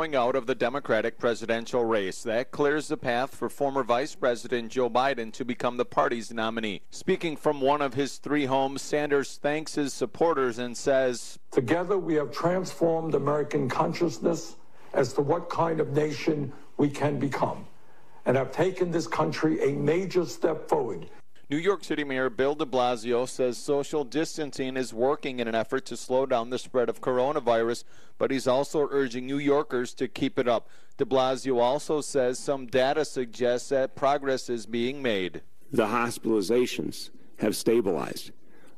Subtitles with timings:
[0.00, 2.22] out of the Democratic presidential race.
[2.22, 6.80] That clears the path for former Vice President Joe Biden to become the party's nominee.
[6.90, 12.14] Speaking from one of his three homes, Sanders thanks his supporters and says, Together we
[12.14, 14.56] have transformed American consciousness
[14.94, 17.66] as to what kind of nation we can become
[18.24, 21.10] and have taken this country a major step forward
[21.50, 25.84] New York City Mayor Bill de Blasio says social distancing is working in an effort
[25.86, 27.82] to slow down the spread of coronavirus,
[28.18, 30.68] but he's also urging New Yorkers to keep it up.
[30.96, 35.42] De Blasio also says some data suggests that progress is being made.
[35.72, 37.10] The hospitalizations
[37.40, 38.30] have stabilized.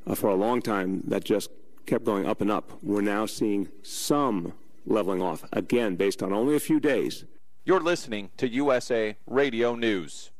[0.07, 1.51] Uh, for a long time, that just
[1.85, 2.79] kept going up and up.
[2.81, 4.53] We're now seeing some
[4.87, 7.25] leveling off, again, based on only a few days.
[7.65, 10.31] You're listening to USA Radio News.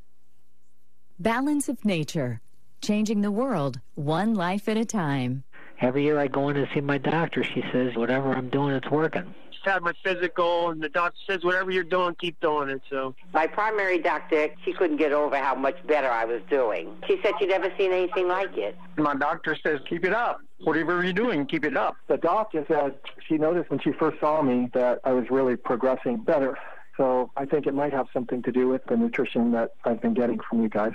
[1.20, 2.42] Balance of Nature,
[2.82, 5.44] changing the world one life at a time.
[5.80, 7.44] Every year I go in and see my doctor.
[7.44, 9.34] She says, whatever I'm doing, it's working.
[9.52, 12.82] Just had my physical, and the doctor says, whatever you're doing, keep doing it.
[12.90, 16.98] So my primary doctor, she couldn't get over how much better I was doing.
[17.08, 18.76] She said she'd never seen anything like it.
[18.98, 20.42] My doctor says, keep it up.
[20.62, 21.96] Whatever you're doing, keep it up.
[22.08, 22.96] The doctor said
[23.28, 26.58] she noticed when she first saw me that I was really progressing better.
[26.98, 30.14] So I think it might have something to do with the nutrition that I've been
[30.14, 30.94] getting from you guys.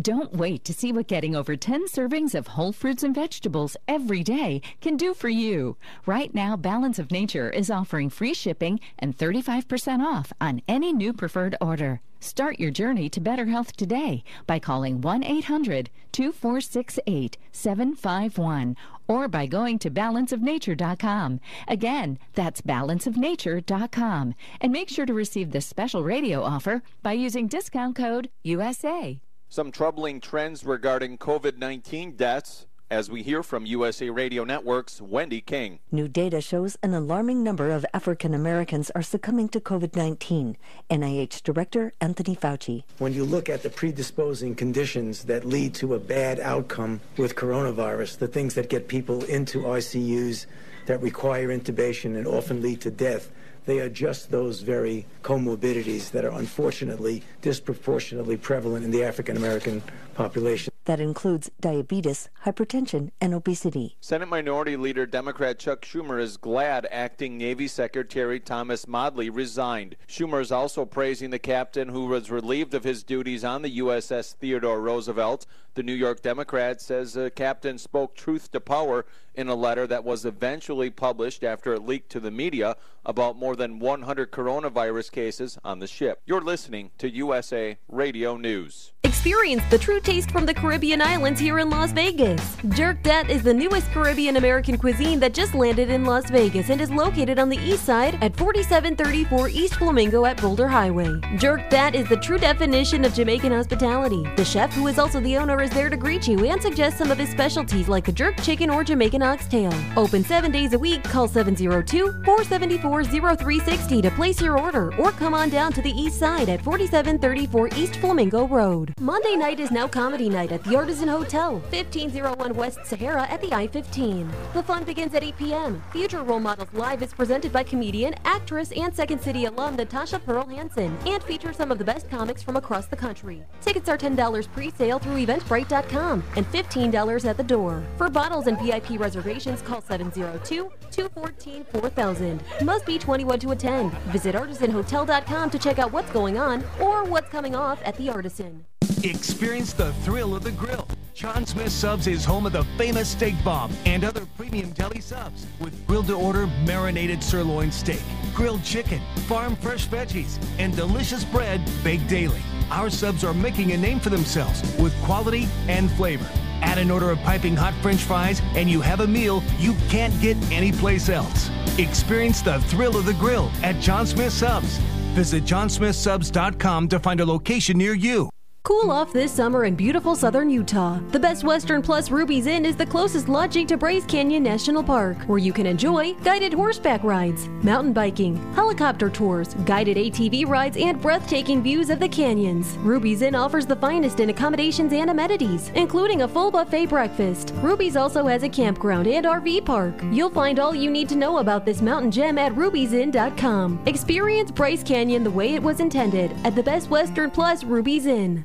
[0.00, 4.22] Don't wait to see what getting over 10 servings of whole fruits and vegetables every
[4.22, 5.76] day can do for you.
[6.06, 11.12] Right now, Balance of Nature is offering free shipping and 35% off on any new
[11.12, 12.00] preferred order.
[12.20, 18.76] Start your journey to better health today by calling 1 800 2468 751
[19.10, 21.40] or by going to balanceofnature.com.
[21.66, 24.34] Again, that's balanceofnature.com.
[24.60, 29.20] And make sure to receive this special radio offer by using discount code USA.
[29.48, 35.40] Some troubling trends regarding COVID 19 deaths as we hear from USA Radio Network's Wendy
[35.40, 35.78] King.
[35.92, 40.56] New data shows an alarming number of African Americans are succumbing to COVID 19.
[40.90, 42.82] NIH Director Anthony Fauci.
[42.98, 48.18] When you look at the predisposing conditions that lead to a bad outcome with coronavirus,
[48.18, 50.46] the things that get people into ICUs
[50.86, 53.30] that require intubation and often lead to death,
[53.66, 59.80] they are just those very comorbidities that are unfortunately disproportionately prevalent in the African American
[60.14, 60.72] population.
[60.86, 63.96] That includes diabetes, hypertension, and obesity.
[64.00, 69.96] Senate Minority Leader Democrat Chuck Schumer is glad acting Navy Secretary Thomas Modly resigned.
[70.08, 74.34] Schumer is also praising the captain who was relieved of his duties on the USS
[74.34, 75.46] Theodore Roosevelt.
[75.74, 80.04] The New York Democrat says the captain spoke truth to power in a letter that
[80.04, 85.58] was eventually published after it leaked to the media about more than 100 coronavirus cases
[85.64, 86.20] on the ship.
[86.26, 88.92] You're listening to USA Radio News.
[89.04, 92.40] Experience the true taste from the Caribbean islands here in Las Vegas.
[92.78, 96.92] Jerkdet is the newest Caribbean American cuisine that just landed in Las Vegas and is
[96.92, 101.08] located on the east side at 4734 East Flamingo at Boulder Highway.
[101.38, 104.24] Jerkdet is the true definition of Jamaican hospitality.
[104.36, 107.10] The chef, who is also the owner, is there to greet you and suggest some
[107.10, 109.74] of his specialties like the jerk chicken or Jamaican oxtail.
[109.96, 111.02] Open seven days a week.
[111.02, 116.20] Call 702 474 0360 to place your order or come on down to the east
[116.20, 118.94] side at 4734 East Flamingo Road.
[119.00, 123.52] Monday night is now comedy night at the Artisan Hotel, 1501 West Sahara at the
[123.52, 124.30] I 15.
[124.52, 125.82] The fun begins at 8 p.m.
[125.90, 130.46] Future Role Models Live is presented by comedian, actress, and Second City alum Natasha Pearl
[130.46, 133.42] Hansen and features some of the best comics from across the country.
[133.60, 137.82] Tickets are $10 pre sale through Eventbrite.com and $15 at the door.
[137.96, 142.42] For bottles and VIP reservations, call 702 214 4000.
[142.62, 143.92] Must be 21 to attend.
[144.12, 148.66] Visit artisanhotel.com to check out what's going on or what's coming off at the Artisan.
[149.04, 150.86] Experience the thrill of the grill.
[151.14, 155.46] John Smith Subs is home of the famous steak bomb and other premium deli subs
[155.58, 158.02] with grilled to order marinated sirloin steak,
[158.34, 162.40] grilled chicken, farm fresh veggies, and delicious bread baked daily.
[162.70, 166.28] Our subs are making a name for themselves with quality and flavor.
[166.60, 170.18] Add an order of piping hot french fries, and you have a meal you can't
[170.20, 171.50] get anyplace else.
[171.78, 174.76] Experience the thrill of the grill at John Smith Subs.
[175.14, 178.28] Visit johnsmithsubs.com to find a location near you.
[178.62, 181.00] Cool off this summer in beautiful southern Utah.
[181.12, 185.16] The Best Western Plus Ruby's Inn is the closest lodging to Bryce Canyon National Park,
[185.26, 191.00] where you can enjoy guided horseback rides, mountain biking, helicopter tours, guided ATV rides, and
[191.00, 192.76] breathtaking views of the canyons.
[192.78, 197.54] Ruby's Inn offers the finest in accommodations and amenities, including a full buffet breakfast.
[197.56, 199.94] Ruby's also has a campground and RV park.
[200.12, 203.80] You'll find all you need to know about this mountain gem at ruby'sinn.com.
[203.86, 208.44] Experience Bryce Canyon the way it was intended at the Best Western Plus Ruby's Inn.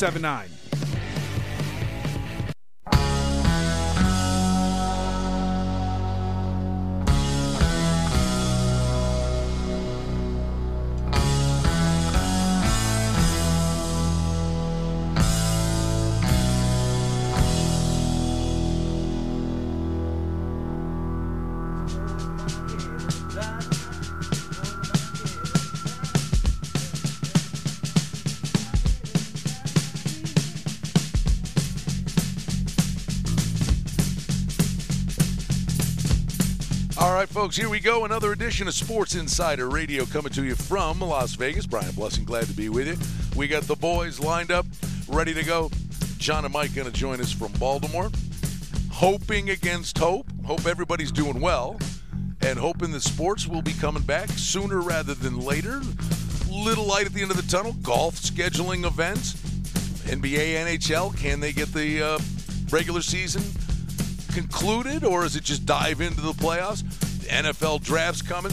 [0.03, 0.60] All
[37.21, 38.03] right, folks, here we go.
[38.03, 41.67] Another edition of Sports Insider Radio coming to you from Las Vegas.
[41.67, 42.97] Brian Blessing, glad to be with you.
[43.37, 44.65] We got the boys lined up,
[45.07, 45.69] ready to go.
[46.17, 48.09] John and Mike going to join us from Baltimore.
[48.89, 50.25] Hoping against hope.
[50.47, 51.79] Hope everybody's doing well.
[52.41, 55.79] And hoping that sports will be coming back sooner rather than later.
[56.49, 57.73] Little light at the end of the tunnel.
[57.83, 59.33] Golf scheduling events.
[60.09, 61.15] NBA, NHL.
[61.19, 62.19] Can they get the uh,
[62.71, 63.43] regular season
[64.33, 66.83] concluded, or is it just dive into the playoffs?
[67.21, 68.51] The NFL drafts coming.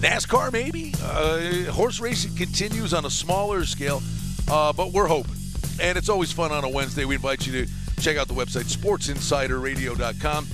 [0.00, 0.94] NASCAR, maybe.
[1.02, 4.02] Uh, horse racing continues on a smaller scale,
[4.48, 5.34] uh, but we're hoping.
[5.80, 7.04] And it's always fun on a Wednesday.
[7.04, 10.46] We invite you to check out the website, sportsinsiderradio.com.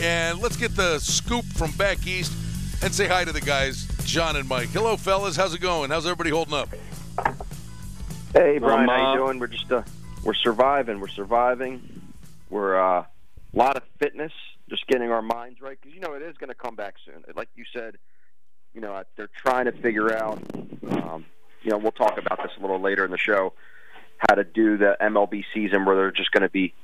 [0.00, 2.32] And let's get the scoop from back east
[2.82, 4.68] and say hi to the guys, John and Mike.
[4.70, 5.36] Hello, fellas.
[5.36, 5.90] How's it going?
[5.90, 6.68] How's everybody holding up?
[8.32, 8.88] Hey, Brian.
[8.88, 9.38] Um, how you doing?
[9.38, 9.82] We're just uh,
[10.22, 11.00] we're surviving.
[11.00, 12.12] We're surviving.
[12.50, 13.04] We're a uh,
[13.52, 14.32] lot of fitness,
[14.68, 17.24] just getting our minds right because you know it is going to come back soon.
[17.34, 17.96] Like you said,
[18.74, 20.40] you know they're trying to figure out.
[20.90, 21.26] Um,
[21.62, 23.52] you know, we'll talk about this a little later in the show.
[24.28, 26.74] How to do the MLB season where they're just going to be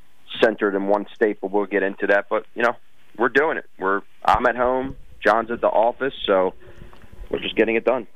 [0.42, 2.26] centered in one state, but we'll get into that.
[2.28, 2.76] But you know,
[3.16, 3.68] we're doing it.
[3.78, 4.96] We're I'm at home.
[5.24, 6.54] John's at the office, so
[7.30, 8.06] we're just getting it done.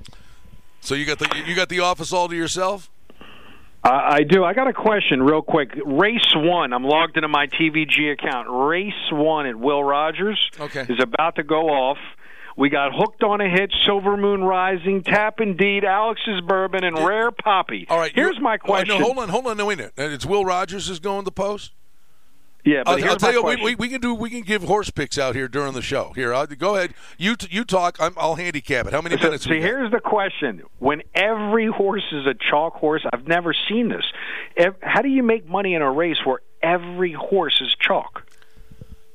[0.81, 2.91] So you got the you got the office all to yourself?
[3.85, 4.45] Uh, I do.
[4.45, 5.71] I got a question real quick.
[5.85, 8.49] Race one, I'm logged into my TVG account.
[8.51, 10.83] Race one at Will Rogers okay.
[10.89, 11.99] is about to go off.
[12.57, 17.31] We got Hooked on a Hit, Silver Moon Rising, Tap Indeed, Alex's Bourbon, and Rare
[17.31, 17.87] Poppy.
[17.89, 18.11] All right.
[18.13, 18.99] Here's my question.
[18.99, 19.57] no, hold on, hold on.
[19.57, 19.93] No, wait a minute.
[19.97, 21.73] It's Will Rogers is going to post.
[22.65, 24.15] Yeah, but I'll, here's I'll tell my you, we, we, we can do.
[24.15, 26.13] We can give horse picks out here during the show.
[26.15, 26.93] Here, I'll, go ahead.
[27.17, 27.97] You t- you talk.
[28.01, 28.93] I'm, I'll handicap it.
[28.93, 29.45] How many So, minutes?
[29.45, 34.05] see, here's the question: When every horse is a chalk horse, I've never seen this.
[34.83, 38.25] How do you make money in a race where every horse is chalk?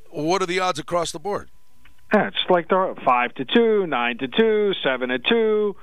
[0.09, 1.49] What are the odds across the board?
[2.13, 5.75] Yeah, it's like they're five to two, nine to two, seven to two.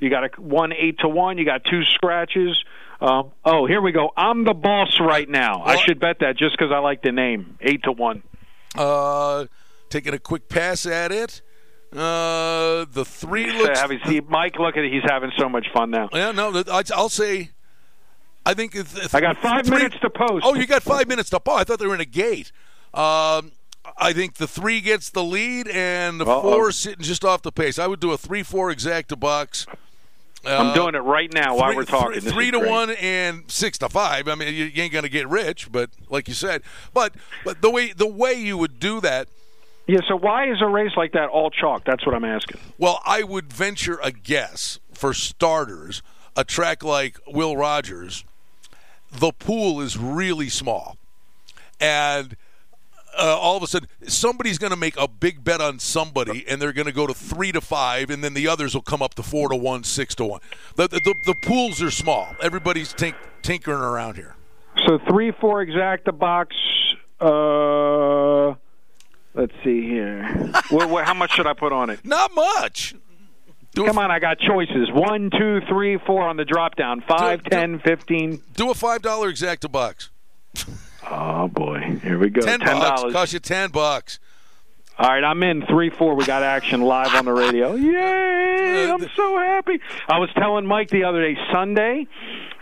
[0.00, 1.38] You got a one eight to one.
[1.38, 2.56] You got two scratches.
[3.00, 4.10] Um, oh, here we go.
[4.16, 5.62] I'm the boss right now.
[5.62, 7.56] I should bet that just because I like the name.
[7.60, 8.22] Eight to one.
[8.76, 9.46] Uh,
[9.88, 11.40] taking a quick pass at it.
[11.92, 13.80] Uh, the three So looks.
[13.80, 14.58] have you see Mike?
[14.58, 14.92] Look at it.
[14.92, 16.08] He's having so much fun now.
[16.12, 16.62] Yeah, no.
[16.94, 17.50] I'll say.
[18.44, 20.44] I think it's, I got five three- minutes to post.
[20.46, 21.60] Oh, you got five minutes to post.
[21.60, 22.50] I thought they were in a gate.
[22.94, 23.52] Um,
[23.96, 26.42] I think the three gets the lead, and the Uh-oh.
[26.42, 27.78] four sitting just off the pace.
[27.78, 29.66] I would do a three-four exacta box.
[30.44, 32.20] I'm Uh, doing it right now while three- we're talking.
[32.20, 32.70] Three, three to great.
[32.70, 34.28] one and six to five.
[34.28, 36.62] I mean, you, you ain't going to get rich, but like you said,
[36.94, 37.14] but
[37.44, 39.28] but the way the way you would do that.
[39.86, 39.98] Yeah.
[40.06, 41.84] So why is a race like that all chalk?
[41.84, 42.60] That's what I'm asking.
[42.78, 46.02] Well, I would venture a guess for starters.
[46.36, 48.24] A track like Will Rogers,
[49.10, 50.96] the pool is really small,
[51.80, 52.36] and
[53.16, 56.60] uh, all of a sudden somebody's going to make a big bet on somebody, and
[56.60, 59.14] they're going to go to three to five, and then the others will come up
[59.14, 60.40] to four to one, six to one.
[60.76, 62.34] The the, the, the pools are small.
[62.42, 64.34] Everybody's tink, tinkering around here.
[64.86, 66.56] So three, four exacta box.
[67.20, 68.54] Uh,
[69.34, 70.24] let's see here.
[70.70, 72.04] what, what, how much should I put on it?
[72.04, 72.94] Not much.
[73.74, 74.90] Come on, I got choices.
[74.90, 77.02] One, two, three, four on the drop down.
[77.06, 78.42] Five, ten, fifteen.
[78.54, 80.10] Do a five dollar exacta box.
[81.10, 82.40] Oh boy, here we go.
[82.42, 83.12] Ten, Ten bucks dollars.
[83.12, 84.18] cost you ten bucks.
[84.98, 86.16] All right, I'm in three, four.
[86.16, 87.74] We got action live on the radio.
[87.76, 88.90] Yay!
[88.90, 89.78] I'm so happy.
[90.08, 92.06] I was telling Mike the other day, Sunday.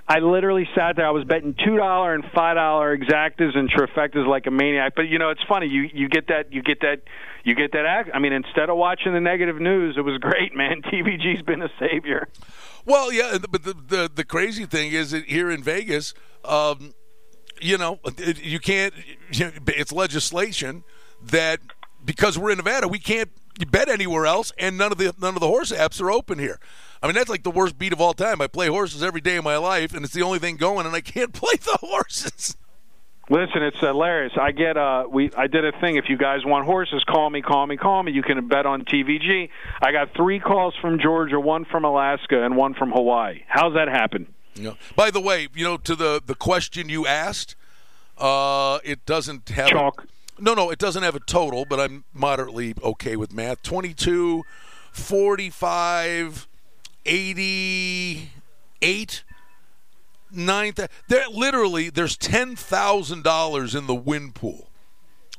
[0.08, 1.06] I literally sat there.
[1.06, 4.92] I was betting two dollar and five dollar exactas and trifectas like a maniac.
[4.94, 5.66] But you know, it's funny.
[5.66, 7.00] You you get that you get that
[7.42, 8.10] you get that act.
[8.14, 10.82] I mean, instead of watching the negative news, it was great, man.
[10.82, 12.28] TVG's been a savior.
[12.84, 16.94] Well, yeah, but the the, the crazy thing is that here in Vegas, um,
[17.60, 17.98] you know,
[18.42, 18.94] you can't.
[19.30, 20.84] It's legislation
[21.22, 21.60] that
[22.04, 23.30] because we're in Nevada, we can't
[23.70, 26.58] bet anywhere else, and none of the none of the horse apps are open here.
[27.02, 28.40] I mean, that's like the worst beat of all time.
[28.40, 30.94] I play horses every day of my life, and it's the only thing going, and
[30.94, 32.56] I can't play the horses.
[33.28, 34.34] Listen, it's hilarious.
[34.40, 35.96] I get uh we I did a thing.
[35.96, 38.12] If you guys want horses, call me, call me, call me.
[38.12, 39.48] You can bet on TVG.
[39.82, 43.42] I got three calls from Georgia, one from Alaska, and one from Hawaii.
[43.48, 44.28] How's that happen?
[44.56, 44.72] Yeah.
[44.94, 47.56] By the way, you know, to the the question you asked,
[48.18, 50.06] uh, it doesn't have Chalk.
[50.38, 53.62] no, no, it doesn't have a total, but I'm moderately okay with math.
[53.62, 54.42] 22,
[54.92, 56.48] 45,
[57.04, 59.24] 88,
[60.32, 60.72] 9.
[61.08, 64.70] There literally there's $10,000 in the win pool.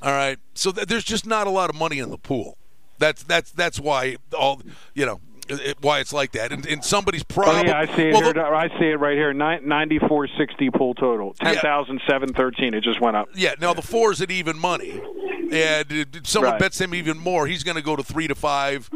[0.01, 0.37] All right.
[0.53, 2.57] So th- there's just not a lot of money in the pool.
[2.99, 4.59] That's that's that's why all
[4.95, 6.51] you know it, why it's like that.
[6.51, 7.65] And, and somebody's problem.
[7.65, 8.33] oh yeah, I see it well, here.
[8.33, 9.33] the- I see it right here.
[9.33, 11.33] Ninety four sixty pool total.
[11.33, 12.73] Ten thousand seven thirteen.
[12.73, 13.29] It just went up.
[13.35, 15.01] Yeah, now the four is at even money,
[15.51, 16.59] and someone Right.
[16.59, 18.89] bets him even more, he's going to go to three to five.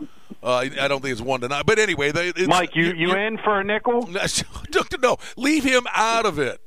[0.43, 3.13] Uh, I don't think it's one to nine, but anyway, they, it's, Mike, you you
[3.13, 4.09] in for a nickel?
[5.01, 6.59] no, leave him out of it.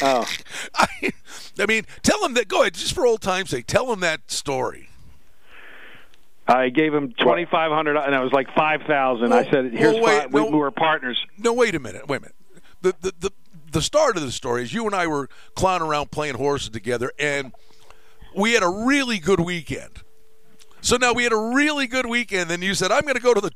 [0.00, 0.24] Oh,
[0.76, 0.86] I,
[1.58, 2.46] I mean, tell him that.
[2.46, 4.90] Go ahead, just for old time's sake, tell him that story.
[6.46, 9.32] I gave him twenty five hundred, and I was like five thousand.
[9.32, 10.32] I said, "Here's well, wait, five.
[10.32, 10.50] We, no.
[10.50, 12.06] we were partners." No, wait a minute.
[12.06, 12.36] Wait a minute.
[12.82, 13.30] The, the the
[13.72, 17.12] the start of the story is you and I were clowning around playing horses together,
[17.18, 17.52] and
[18.36, 20.02] we had a really good weekend.
[20.80, 22.50] So now we had a really good weekend.
[22.50, 23.50] Then you said, "I'm going to go to the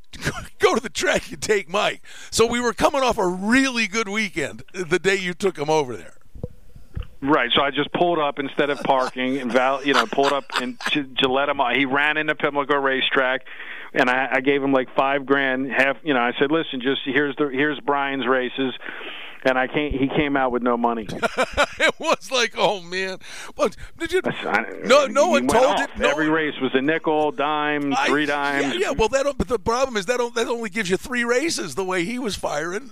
[0.59, 4.09] go to the track and take Mike." So we were coming off a really good
[4.09, 6.18] weekend the day you took him over there.
[7.21, 7.51] Right.
[7.55, 10.79] So I just pulled up instead of parking and Val, you know, pulled up and
[10.93, 11.59] to, to let him.
[11.75, 13.43] He ran into Pimlico Racetrack,
[13.93, 15.71] and I, I gave him like five grand.
[15.71, 18.75] Half, you know, I said, listen, just here's the here's Brian's races.
[19.45, 19.95] And I can't.
[19.95, 21.07] He came out with no money.
[21.79, 23.19] it was like, oh man,
[23.55, 24.21] but did you?
[24.85, 25.91] No, no one told it.
[25.97, 28.75] No Every race was a nickel, dime, I- three dimes.
[28.75, 28.91] Yeah, yeah.
[28.91, 29.33] Well, that.
[29.39, 31.77] But the problem is that that only gives you three races.
[31.77, 32.91] The way he was firing.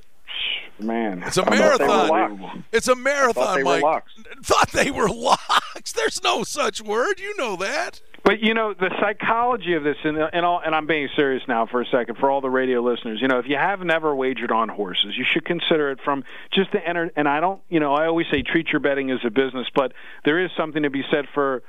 [0.79, 2.65] Man, It's a I thought they were marathon.
[2.73, 3.83] It's a marathon, they were Mike.
[3.83, 4.13] locks.
[4.43, 5.93] Thought they were locks.
[5.93, 7.19] There's no such word.
[7.19, 8.03] You know that.
[8.25, 11.65] But you know the psychology of this, and and, all, and I'm being serious now
[11.67, 13.21] for a second for all the radio listeners.
[13.23, 16.73] You know, if you have never wagered on horses, you should consider it from just
[16.73, 17.11] the enter.
[17.17, 19.93] And I don't, you know, I always say treat your betting as a business, but
[20.25, 21.63] there is something to be said for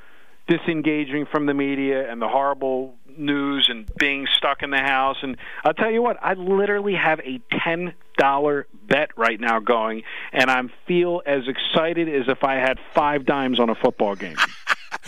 [0.48, 5.18] disengaging from the media and the horrible news and being stuck in the house.
[5.22, 10.02] And I'll tell you what, I literally have a ten dollar bet right now going,
[10.32, 14.36] and I feel as excited as if I had five dimes on a football game.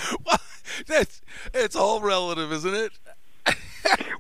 [0.87, 1.21] That's
[1.53, 2.93] it's all relative, isn't it?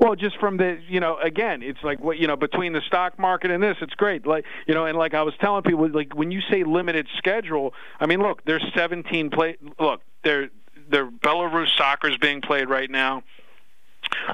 [0.00, 3.19] Well, just from the, you know, again, it's like what you know between the stock
[3.19, 4.27] market and this, it's great.
[4.27, 7.75] Like you know, and like I was telling people, like when you say limited schedule,
[8.00, 9.59] I mean, look, there's 17 play.
[9.79, 10.49] Look, there,
[10.91, 13.23] there Belarus soccer is being played right now.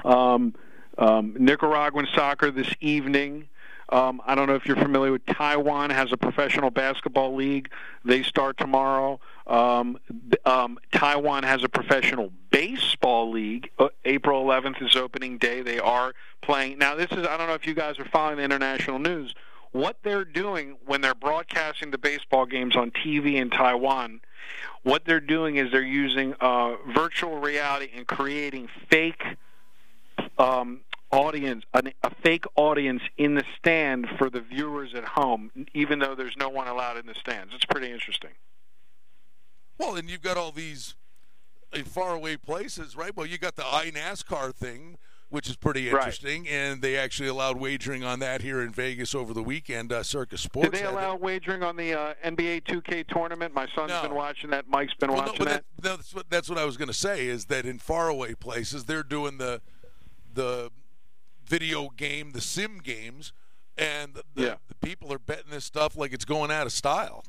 [0.03, 0.55] Um,
[0.97, 3.47] um, Nicaraguan soccer this evening.
[3.89, 7.71] Um, I don't know if you're familiar with Taiwan has a professional basketball league.
[8.03, 9.21] They start tomorrow.
[9.45, 9.97] Um,
[10.45, 13.69] um, Taiwan has a professional baseball league.
[13.79, 15.61] Uh, April 11th is opening day.
[15.61, 16.79] They are playing.
[16.79, 19.33] Now, this is I don't know if you guys are following the international news.
[19.71, 24.21] What they're doing when they're broadcasting the baseball games on TV in Taiwan,
[24.83, 29.23] what they're doing is they're using uh, virtual reality and creating fake
[30.37, 30.81] um,
[31.11, 36.15] audience, an, a fake audience in the stand for the viewers at home, even though
[36.15, 37.53] there's no one allowed in the stands.
[37.53, 38.31] It's pretty interesting.
[39.77, 40.95] Well, and you've got all these
[41.73, 43.15] uh, faraway places, right?
[43.15, 44.97] Well, you got the iNASCAR thing,
[45.29, 45.99] which is pretty Right.
[45.99, 49.91] interesting, and they actually allowed wagering on that here in Vegas over the weekend.
[49.91, 50.67] Uh, Circa Sports.
[50.69, 50.93] Did they had it.
[50.93, 53.53] allow wagering on the uh, NBA 2K tournament?
[53.53, 54.01] My son's No.
[54.03, 54.67] been watching that.
[54.69, 55.63] Mike's been Well, no, watching but that.
[55.81, 58.85] that- that's what that's what I was going to say is that in faraway places
[58.85, 59.61] they're doing the
[60.33, 60.71] the
[61.45, 63.33] video game, the sim games,
[63.77, 64.55] and the, Yeah.
[64.69, 67.23] the people are betting this stuff like it's going out of style.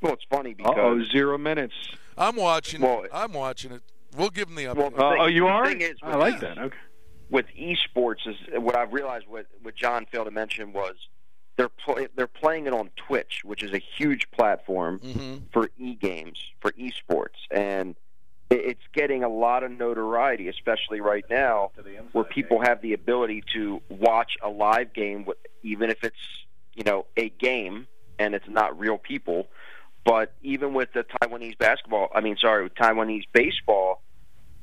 [0.00, 1.74] Well, it's funny because Oh, zero minutes.
[2.16, 2.80] I'm watching.
[2.82, 3.82] Well- I'm watching it.
[4.16, 4.96] We'll give them the Well, update.
[4.96, 5.66] the thing- oh, you are?
[5.66, 6.58] thing is I with- like that.
[6.58, 6.76] Okay.
[7.30, 9.26] with esports is what I've realized.
[9.28, 10.94] What what John failed to mention was
[11.56, 15.42] they're play, they're playing it on Twitch, which is a huge platform Mhm.
[15.52, 17.94] for e games for esports, and
[18.50, 21.70] it- it's getting a lot of notoriety, especially right now,
[22.12, 26.82] where people have the ability to watch a live game, with- even if it's you
[26.82, 27.86] know a game
[28.18, 29.48] and it's not real people.
[30.04, 34.00] But even with the Taiwanese basketball, I mean, sorry, with Taiwanese baseball,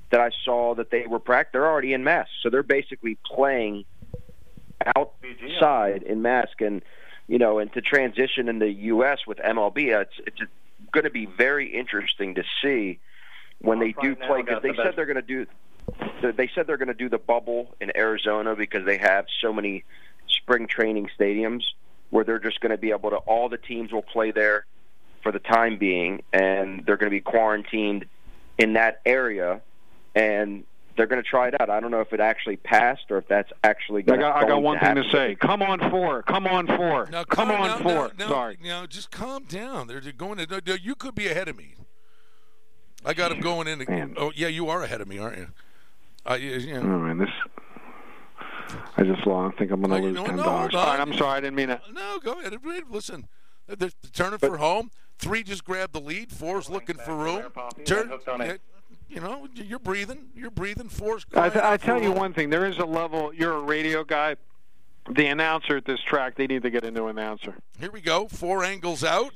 [0.10, 3.86] that I saw that they were prac they're already in mask, so they're basically playing
[4.96, 6.82] outside in mask, and
[7.27, 9.20] you know, and to transition in the U.S.
[9.27, 10.39] with MLB, uh, it's it's
[10.91, 13.00] going to be very interesting to see
[13.60, 15.46] when they do play because they the said they're going to do
[16.22, 19.84] they said they're going to do the bubble in Arizona because they have so many
[20.27, 21.63] spring training stadiums
[22.10, 24.65] where they're just going to be able to all the teams will play there
[25.27, 28.05] for the time being and they're going to be quarantined
[28.57, 29.60] in that area
[30.15, 30.63] and
[30.96, 31.69] they're going to try it out.
[31.69, 34.39] I don't know if it actually passed or if that's actually I going got, I
[34.43, 35.36] going got one thing to say.
[35.36, 36.24] Come on four.
[36.24, 37.10] Come on four.
[37.12, 37.93] Now, Come calm- on now, four.
[37.93, 38.57] now, now, Sorry.
[38.63, 39.88] Now, just calm down.
[39.88, 40.79] They're they're going to.
[40.81, 41.75] You could be ahead of me.
[43.05, 44.16] I got them going in.
[44.18, 45.48] Oh, yeah, you are ahead of me, aren't you?
[46.25, 46.77] Uh, yeah, yeah.
[46.79, 47.29] Oh man, this.
[48.96, 49.55] I just lost.
[49.55, 50.74] I think I'm gonna No, lose no, ten dollars.
[50.74, 51.11] hold All right, on.
[51.11, 51.37] I'm sorry.
[51.37, 51.81] I didn't mean to.
[51.94, 52.53] No, go ahead.
[52.90, 53.27] Listen,
[53.68, 54.90] they're, they're turning for home.
[55.20, 56.32] Three just grabbed the lead.
[56.32, 57.44] Four's looking for room.
[57.86, 58.53] Turn, yeah,
[59.10, 60.27] you know, you're breathing.
[60.36, 60.90] You're breathing.
[60.90, 61.25] Four's.
[61.34, 62.50] I, crying I tell you one thing.
[62.50, 63.34] There is a level.
[63.34, 64.36] You're a radio guy.
[65.10, 67.56] The announcer at this track, they need to get a new announcer.
[67.80, 68.27] Here we go.
[68.27, 69.34] Four angles out.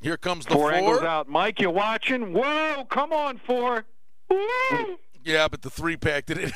[0.00, 0.72] Here comes the Four four.
[0.72, 1.28] angles out.
[1.28, 2.32] Mike, you watching?
[2.32, 2.84] Whoa!
[2.90, 3.84] Come on, four.
[4.28, 4.98] Woo!
[5.24, 6.52] Yeah, but the three packed did it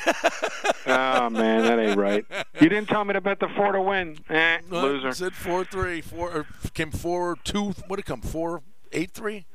[0.87, 2.25] oh man, that ain't right.
[2.59, 4.17] You didn't tell me to bet the four to win.
[4.29, 5.13] Eh, No, loser.
[5.13, 6.31] Said four three four.
[6.31, 7.73] or came four two.
[7.87, 8.21] What did it come?
[8.21, 9.45] Four eight three.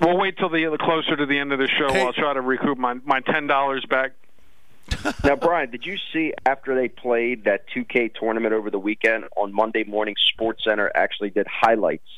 [0.00, 1.86] We'll wait till the closer to the end of the show.
[1.86, 4.12] I'll try to recoup my my ten dollars back.
[5.24, 9.50] now, Brian, did you see after they played that 2K tournament over the weekend on
[9.50, 12.08] Monday morning, Sports Center actually did highlights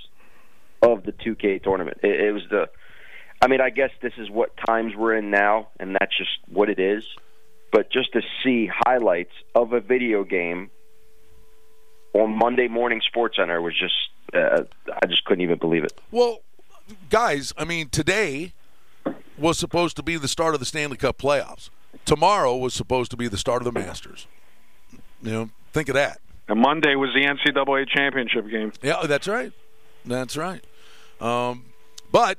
[0.83, 1.99] of the 2K tournament.
[2.03, 2.69] It, it was the,
[3.41, 6.71] I mean, I guess this is what times we're in now, and that's just what
[6.71, 7.05] it is.
[7.73, 10.71] But just to see highlights of a video game
[12.15, 13.95] on Monday morning Sports Center was just,
[14.33, 14.63] uh,
[15.03, 15.99] I just couldn't even believe it.
[16.11, 16.41] Well,
[17.11, 18.53] guys, I mean, today
[19.37, 21.69] was supposed to be the start of the Stanley Cup playoffs.
[22.05, 24.27] Tomorrow was supposed to be the start of the Masters.
[25.23, 26.21] You know, think of that.
[26.49, 28.73] And Monday was the NCAA championship game.
[28.83, 29.53] Yeah, that's right.
[30.05, 30.65] That's right.
[31.21, 31.65] Um,
[32.13, 32.39] but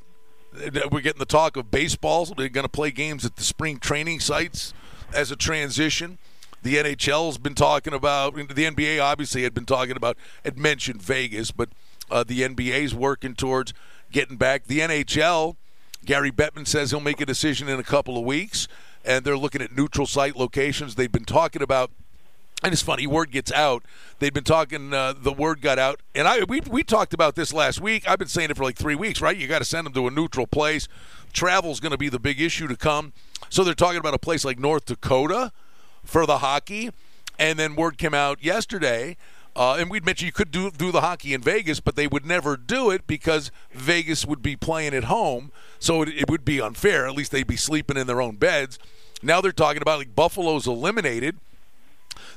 [0.54, 2.34] we're getting the talk of baseballs.
[2.36, 4.74] They're going to play games at the spring training sites
[5.14, 6.18] as a transition.
[6.64, 8.36] The NHL's been talking about.
[8.36, 10.18] The NBA obviously had been talking about.
[10.44, 11.70] Had mentioned Vegas, but
[12.10, 13.74] uh, the NBA's working towards
[14.12, 14.66] getting back.
[14.66, 15.56] The NHL.
[16.06, 18.68] Gary Bettman says he'll make a decision in a couple of weeks,
[19.04, 20.96] and they're looking at neutral site locations.
[20.96, 21.92] They've been talking about
[22.63, 23.84] and it's funny, word gets out.
[24.20, 24.93] They've been talking.
[24.93, 28.08] Uh, the word got out, and I we we talked about this last week.
[28.10, 29.38] I've been saying it for like three weeks, right?
[29.38, 30.88] You got to send them to a neutral place.
[31.34, 33.13] Travel's going to be the big issue to come.
[33.50, 35.52] So they're talking about a place like North Dakota
[36.04, 36.89] for the hockey,
[37.38, 39.17] and then word came out yesterday.
[39.56, 42.26] Uh, and we'd mentioned you could do do the hockey in Vegas, but they would
[42.26, 46.60] never do it because Vegas would be playing at home, so it, it would be
[46.60, 47.08] unfair.
[47.08, 48.80] At least they'd be sleeping in their own beds.
[49.22, 51.38] Now they're talking about like Buffalo's eliminated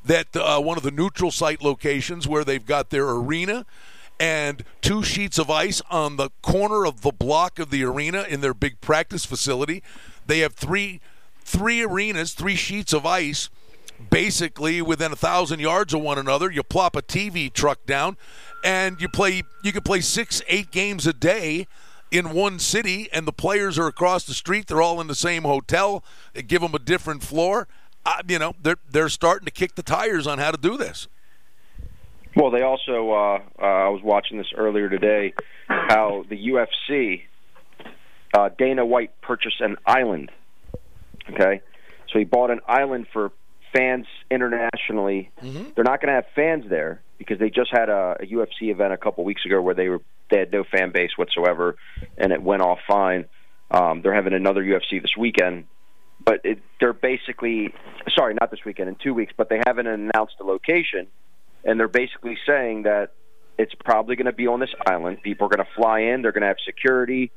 [0.04, 3.66] that uh, one of the neutral site locations where they've got their arena
[4.18, 8.42] and two sheets of ice on the corner of the block of the arena in
[8.42, 9.82] their big practice facility.
[10.26, 11.00] They have three
[11.42, 13.48] three arenas, three sheets of ice
[14.08, 16.50] basically within a thousand yards of one another.
[16.50, 18.16] You plop a TV truck down
[18.64, 21.66] and you play you can play six, eight games a day
[22.10, 24.66] in one city and the players are across the street.
[24.66, 26.04] They're all in the same hotel.
[26.34, 27.68] They give them a different floor.
[28.04, 31.08] Uh, you know, they're they're starting to kick the tires on how to do this.
[32.36, 33.10] Well, they also.
[33.10, 35.34] Uh, uh, I was watching this earlier today.
[35.68, 37.22] How the UFC,
[38.34, 40.30] uh, Dana White purchased an island.
[41.30, 41.60] Okay,
[42.12, 43.32] so he bought an island for
[43.76, 45.30] fans internationally.
[45.42, 45.70] Mm-hmm.
[45.74, 48.92] They're not going to have fans there because they just had a, a UFC event
[48.92, 51.76] a couple weeks ago where they were they had no fan base whatsoever,
[52.16, 53.26] and it went off fine.
[53.70, 55.64] Um, they're having another UFC this weekend,
[56.24, 57.72] but it, they're basically
[58.14, 61.06] sorry, not this weekend in two weeks, but they haven't announced the location,
[61.64, 63.12] and they're basically saying that
[63.58, 65.22] it's probably going to be on this island.
[65.22, 66.22] People are going to fly in.
[66.22, 67.30] They're going to have security.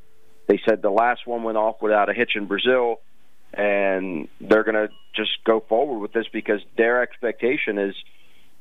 [0.47, 3.01] They said the last one went off without a hitch in Brazil,
[3.53, 7.95] and they're going to just go forward with this because their expectation is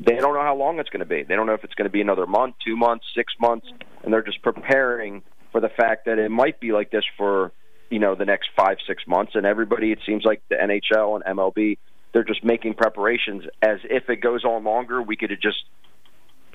[0.00, 1.22] they don't know how long it's going to be.
[1.22, 3.66] They don't know if it's going to be another month, two months, six months,
[4.02, 7.52] and they're just preparing for the fact that it might be like this for
[7.92, 9.33] you know the next five, six months.
[9.35, 11.78] And everybody, it seems like the NHL and MLB,
[12.12, 15.64] they're just making preparations as if it goes on longer, we could just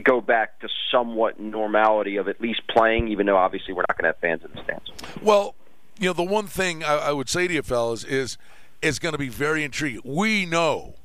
[0.03, 4.11] go back to somewhat normality of at least playing, even though obviously we're not going
[4.11, 4.91] to have fans in the stands.
[5.21, 5.55] Well,
[5.99, 8.37] you know, the one thing I, I would say to you fellas is
[8.81, 10.01] it's going to be very intriguing.
[10.03, 10.95] We know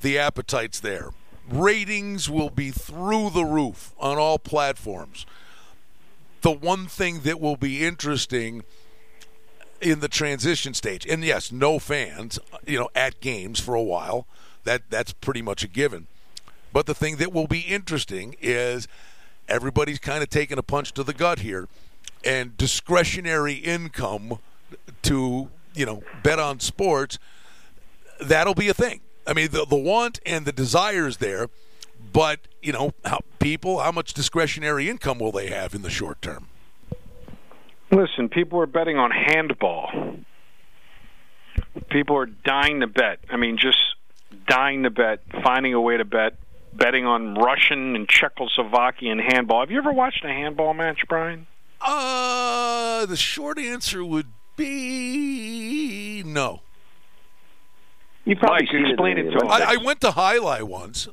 [0.00, 1.10] the appetite's there.
[1.48, 5.24] Ratings will be through the roof on all platforms.
[6.42, 8.62] The one thing that will be interesting
[9.80, 14.26] in the transition stage, and yes, no fans, you know, at games for a while.
[14.64, 16.06] That that's pretty much a given.
[16.72, 18.86] But the thing that will be interesting is
[19.48, 21.68] everybody's kind of taking a punch to the gut here,
[22.24, 24.38] and discretionary income
[25.02, 27.18] to you know bet on sports.
[28.20, 29.00] That'll be a thing.
[29.26, 31.48] I mean, the the want and the desire is there,
[32.12, 36.20] but you know, how people, how much discretionary income will they have in the short
[36.20, 36.48] term?
[37.90, 40.16] Listen, people are betting on handball.
[41.90, 43.18] People are dying to bet.
[43.30, 43.78] I mean, just
[44.46, 46.34] dying to bet, finding a way to bet,
[46.72, 49.60] betting on Russian and Czechoslovakian handball.
[49.60, 51.46] Have you ever watched a handball match, Brian?
[51.80, 56.60] Uh, the short answer would be no.
[58.24, 61.08] You probably Mike, explain it, to I, I went to highlight once.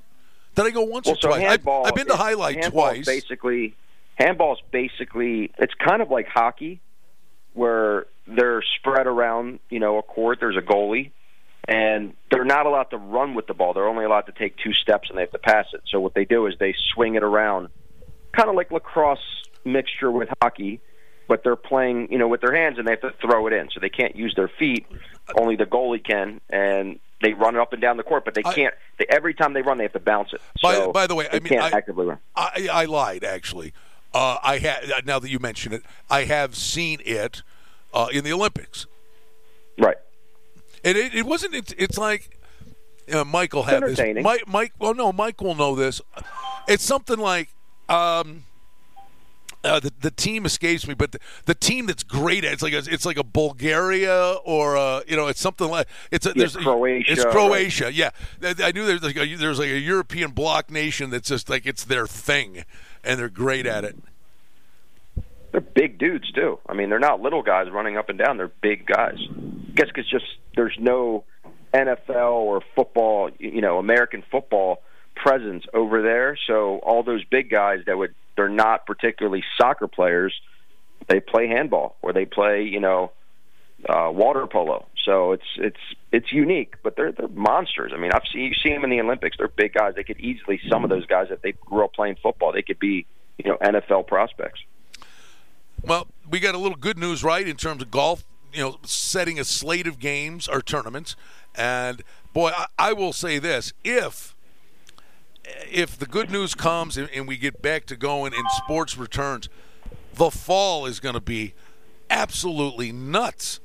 [0.55, 1.41] Did I go once well, or so twice?
[1.41, 3.05] Handball, I've, I've been to highlight handball twice.
[3.05, 3.75] Basically,
[4.15, 6.81] handball's basically it's kind of like hockey,
[7.53, 9.59] where they're spread around.
[9.69, 10.39] You know, a court.
[10.39, 11.11] There's a goalie,
[11.67, 13.73] and they're not allowed to run with the ball.
[13.73, 15.81] They're only allowed to take two steps, and they have to pass it.
[15.89, 17.69] So what they do is they swing it around,
[18.31, 20.79] kind of like lacrosse mixture with hockey,
[21.27, 23.69] but they're playing, you know, with their hands, and they have to throw it in.
[23.73, 24.85] So they can't use their feet.
[25.35, 28.43] Only the goalie can, and they run it up and down the court, but they
[28.43, 28.73] can't.
[28.99, 30.41] They, every time they run, they have to bounce it.
[30.59, 32.19] So by the way, they I mean, can't I, actively run.
[32.35, 33.73] I, I lied actually.
[34.15, 37.43] Uh, I had now that you mention it, I have seen it
[37.93, 38.85] uh, in the Olympics.
[39.77, 39.97] Right.
[40.85, 41.53] And it, it wasn't.
[41.53, 42.37] It, it's like
[43.11, 43.99] uh, Michael had this.
[44.23, 44.71] Mike, Mike.
[44.79, 45.99] Well, no, Mike will know this.
[46.65, 47.49] It's something like.
[47.89, 48.45] Um,
[49.65, 52.73] uh, the, the team escapes me, but the, the team that's great at it's like
[52.73, 56.33] a, it's like a Bulgaria or a, you know it's something like it's a, Yeah,
[56.35, 58.11] there's Croatia, It's Croatia, yeah.
[58.43, 61.65] I I knew there's like a, there's like a European bloc nation that's just like
[61.65, 62.63] it's their thing,
[63.05, 63.95] and they're great at it.
[65.51, 66.59] They're big dudes too.
[66.67, 68.37] I mean, they're not little guys running up and down.
[68.37, 69.17] They're big guys.
[69.29, 71.23] I guess just there's no
[71.73, 74.81] NFL or football, you know, American football
[75.15, 76.37] presence over there.
[76.47, 80.33] So all those big guys that would they're not particularly soccer players.
[81.07, 83.11] They play handball or they play, you know,
[83.87, 84.85] uh, water polo.
[85.03, 85.79] So it's it's
[86.11, 87.91] it's unique, but they're they're monsters.
[87.93, 89.37] I mean, I've seen you see them in the Olympics.
[89.37, 89.93] They're big guys.
[89.95, 92.79] They could easily some of those guys if they grew up playing football, they could
[92.79, 93.05] be
[93.37, 94.61] you know NFL prospects.
[95.83, 98.25] Well, we got a little good news, right, in terms of golf.
[98.53, 101.17] You know, setting a slate of games or tournaments,
[101.53, 102.01] and
[102.33, 104.35] boy, I, I will say this: if
[105.69, 109.49] if the good news comes and, and we get back to going and sports returns,
[110.13, 111.53] the fall is going to be
[112.09, 113.59] absolutely nuts.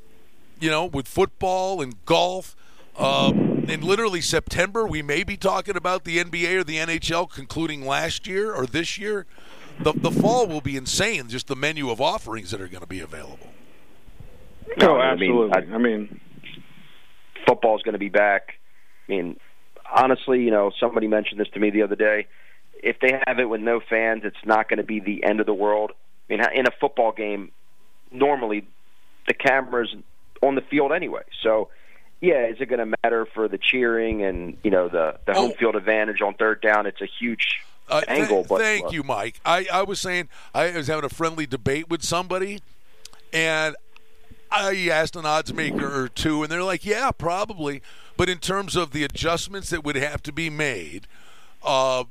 [0.60, 2.54] You know, with football and golf.
[2.98, 7.86] Um, in literally September, we may be talking about the NBA or the NHL concluding
[7.86, 9.26] last year or this year.
[9.78, 12.86] The, the fall will be insane, just the menu of offerings that are going to
[12.86, 13.48] be available.
[14.82, 15.74] Oh, I mean, absolutely.
[15.74, 16.20] I mean,
[17.46, 18.58] football's going to be back.
[19.08, 19.40] I mean,
[19.90, 22.26] honestly, you know, somebody mentioned this to me the other day.
[22.82, 25.46] If they have it with no fans, it's not going to be the end of
[25.46, 25.92] the world.
[26.28, 27.50] I mean, in a football game,
[28.10, 28.66] normally
[29.26, 29.94] the camera's
[30.42, 31.22] on the field anyway.
[31.42, 31.68] So,
[32.20, 35.52] yeah, is it going to matter for the cheering and you know the the home
[35.52, 36.86] field advantage on third down?
[36.86, 38.44] It's a huge Uh, th- angle.
[38.48, 39.40] but thank uh, you, Mike.
[39.44, 42.60] I, I was saying I was having a friendly debate with somebody,
[43.32, 43.76] and
[44.50, 47.82] I asked an odds maker or two, and they're like, "Yeah, probably."
[48.16, 51.06] But in terms of the adjustments that would have to be made,
[51.62, 52.04] uh,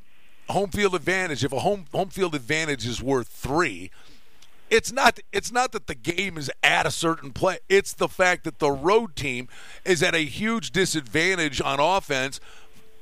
[0.50, 1.44] home field advantage.
[1.44, 3.92] If a home home field advantage is worth three,
[4.70, 7.60] it's not it's not that the game is at a certain play.
[7.70, 9.48] It's the fact that the road team
[9.86, 12.40] is at a huge disadvantage on offense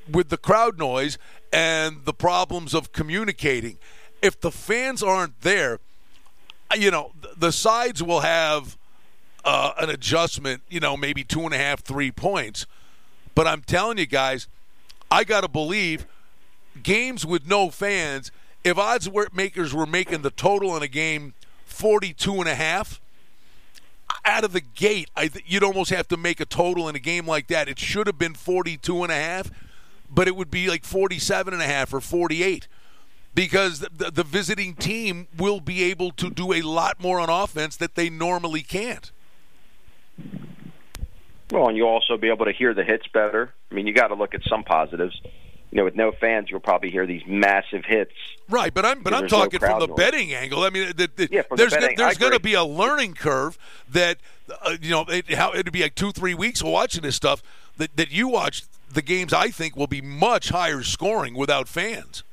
[0.09, 1.17] with the crowd noise
[1.51, 3.77] and the problems of communicating.
[4.21, 5.79] If the fans aren't there,
[6.75, 8.77] you know the sides will have
[9.43, 10.61] uh, an adjustment.
[10.69, 12.65] You know, maybe two and a half, three points.
[13.35, 14.47] But I'm telling you guys,
[15.11, 16.07] I got to believe
[16.81, 18.31] games with no fans.
[18.63, 21.33] If odds makers were making the total in a game
[21.77, 22.99] 42 and a half.
[24.25, 27.27] Out of the gate th- you'd almost have to make a total in a game
[27.27, 27.69] like that.
[27.69, 29.51] It should have been 42 and a half
[30.09, 32.67] but it would be like 47 and a half or 48
[33.35, 37.75] because the, the visiting team will be able to do a lot more on offense
[37.77, 39.11] that they normally can't.
[41.51, 43.53] Well and you'll also be able to hear the hits better.
[43.71, 45.19] I mean you got to look at some positives
[45.71, 48.13] you know, with no fans, you'll probably hear these massive hits.
[48.49, 49.97] Right, but I'm but I'm talking no from the noise.
[49.97, 50.63] betting angle.
[50.63, 53.57] I mean, the, the, yeah, there's the betting, there's going to be a learning curve
[53.89, 54.17] that
[54.61, 57.43] uh, you know it, how it'd be like two three weeks of watching this stuff
[57.77, 59.33] that that you watch the games.
[59.33, 62.23] I think will be much higher scoring without fans.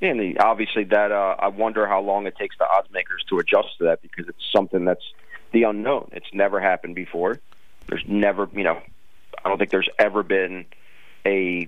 [0.00, 3.38] And the, obviously, that uh, I wonder how long it takes the odds makers to
[3.38, 5.04] adjust to that because it's something that's
[5.52, 6.10] the unknown.
[6.12, 7.38] It's never happened before.
[7.86, 8.80] There's never, you know,
[9.44, 10.64] I don't think there's ever been
[11.26, 11.66] a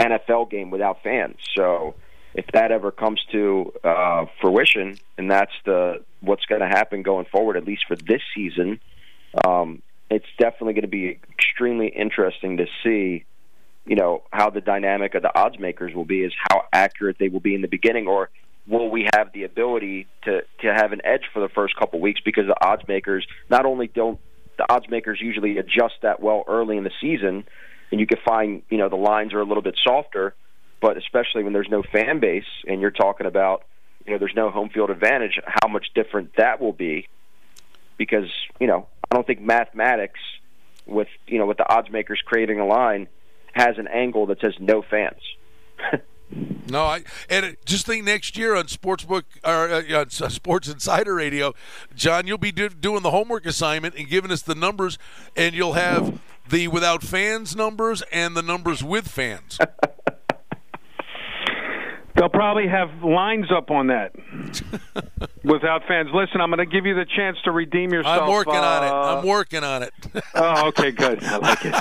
[0.00, 1.36] NFL game without fans.
[1.56, 1.94] So
[2.34, 7.26] if that ever comes to uh, fruition, and that's the what's going to happen going
[7.26, 8.80] forward, at least for this season,
[9.46, 13.24] um, it's definitely going to be extremely interesting to see.
[13.86, 17.28] You know how the dynamic of the odds makers will be is how accurate they
[17.28, 18.30] will be in the beginning, or
[18.66, 22.20] will we have the ability to to have an edge for the first couple weeks
[22.24, 24.18] because the odds makers not only don't
[24.58, 27.44] the odds makers usually adjust that well early in the season,
[27.90, 30.34] and you can find you know the lines are a little bit softer,
[30.80, 33.64] but especially when there's no fan base and you're talking about
[34.04, 37.08] you know there's no home field advantage, how much different that will be,
[37.96, 38.28] because
[38.60, 40.20] you know I don't think mathematics
[40.86, 43.08] with you know with the odds makers creating a line
[43.52, 45.20] has an angle that says no fans.
[46.68, 51.54] No, I and just think next year on Sportsbook or uh, on Sports Insider Radio,
[51.94, 54.98] John, you'll be do, doing the homework assignment and giving us the numbers,
[55.36, 59.58] and you'll have the without fans numbers and the numbers with fans.
[62.16, 64.12] They'll probably have lines up on that
[65.44, 66.08] without fans.
[66.14, 68.22] Listen, I'm going to give you the chance to redeem yourself.
[68.22, 68.90] I'm working uh, on it.
[68.90, 69.92] I'm working on it.
[70.34, 71.22] oh, okay, good.
[71.22, 71.74] I like it.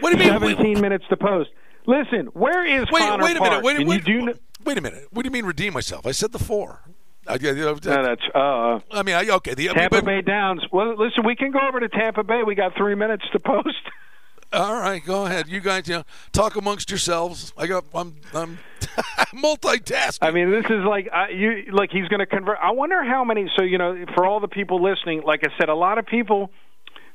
[0.00, 0.40] what do you mean?
[0.40, 1.50] 17 minutes to post.
[1.86, 3.62] Listen, where is wait, Connor wait a minute.
[3.62, 3.86] Wait, Park?
[3.86, 5.08] wait, wait, wait a minute.
[5.10, 6.06] What do you mean redeem myself?
[6.06, 6.80] I said the four.
[7.26, 8.22] I, you know, no, that's.
[8.34, 9.54] Uh, I mean, I, okay.
[9.54, 10.62] The, Tampa but, Bay Downs.
[10.70, 12.42] Well, listen, we can go over to Tampa Bay.
[12.46, 13.68] We got three minutes to post.
[14.52, 15.48] All right, go ahead.
[15.48, 17.52] You guys, you know, talk amongst yourselves.
[17.56, 17.84] I got.
[17.94, 18.14] I'm.
[18.34, 18.58] I'm
[19.34, 20.18] multitasking.
[20.22, 21.64] I mean, this is like uh, you.
[21.72, 22.58] Like he's going to convert.
[22.62, 23.50] I wonder how many.
[23.56, 26.50] So you know, for all the people listening, like I said, a lot of people.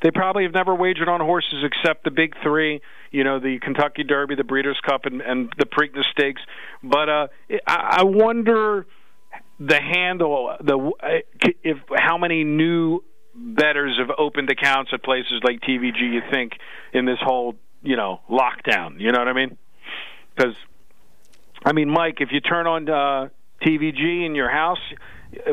[0.02, 2.80] They probably have never wagered on horses except the big three,
[3.12, 6.42] you know, the Kentucky Derby, the Breeders' Cup, and, and the Preakness Stakes.
[6.82, 7.28] But uh,
[7.68, 8.86] I, I wonder
[9.60, 10.92] the handle, the
[11.64, 13.04] if how many new
[13.36, 16.02] betters have opened accounts at places like TVG.
[16.02, 16.54] You think
[16.94, 19.00] in this whole you know lockdown?
[19.00, 19.58] You know what I mean?
[20.36, 20.56] Because
[21.66, 23.30] I mean, Mike, if you turn on uh,
[23.66, 24.80] TVG in your house,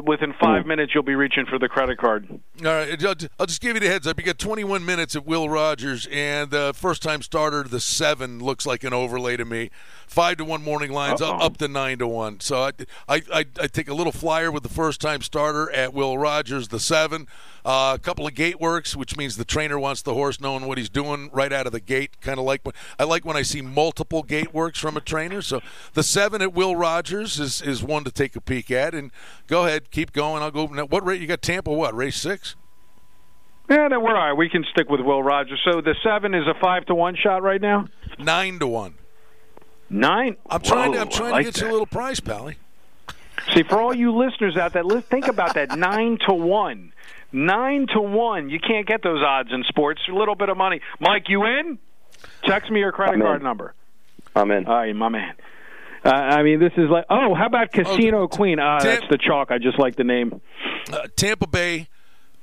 [0.04, 0.68] within five mm.
[0.68, 2.28] minutes you'll be reaching for the credit card.
[2.30, 3.04] All right,
[3.38, 4.18] I'll just give you the heads up.
[4.18, 8.38] You got 21 minutes at Will Rogers, and the uh, first time starter, the seven
[8.38, 9.70] looks like an overlay to me.
[10.06, 12.40] Five to one morning lines up, up, to nine to one.
[12.40, 12.70] So I,
[13.08, 16.68] I, I, I take a little flyer with the first time starter at Will Rogers,
[16.68, 17.26] the seven.
[17.66, 20.78] Uh, a couple of gate works, which means the trainer wants the horse knowing what
[20.78, 22.20] he's doing right out of the gate.
[22.20, 25.42] Kind of like when I like when I see multiple gate works from a trainer.
[25.42, 25.60] So
[25.94, 28.94] the seven at Will Rogers is, is one to take a peek at.
[28.94, 29.10] And
[29.48, 30.42] go ahead, keep going.
[30.42, 30.66] I'll go.
[30.66, 31.42] What rate you got?
[31.42, 31.72] Tampa?
[31.72, 32.56] What race six?
[33.68, 34.32] Yeah, no, we're all right.
[34.32, 35.60] We can stick with Will Rogers.
[35.64, 37.88] So the seven is a five to one shot right now.
[38.18, 38.94] Nine to one.
[39.90, 40.36] Nine.
[40.48, 40.90] I'm trying.
[40.92, 41.64] Whoa, to, I'm trying like to get that.
[41.66, 42.56] you a little prize, Pally.
[43.54, 45.70] See, for all you listeners out there, think about that.
[45.78, 46.92] Nine to one.
[47.32, 48.50] Nine to one.
[48.50, 50.00] You can't get those odds in sports.
[50.08, 50.80] A little bit of money.
[51.00, 51.78] Mike, you in?
[52.44, 53.44] Text me your credit I'm card in.
[53.44, 53.74] number.
[54.34, 54.66] I'm in.
[54.66, 55.34] All right, my man.
[56.06, 57.04] Uh, I mean, this is like.
[57.10, 58.36] Oh, how about Casino Okay.
[58.36, 58.58] Queen?
[58.60, 59.50] Ah, Tam- that's the chalk.
[59.50, 60.40] I just like the name.
[60.92, 61.88] Uh, Tampa Bay,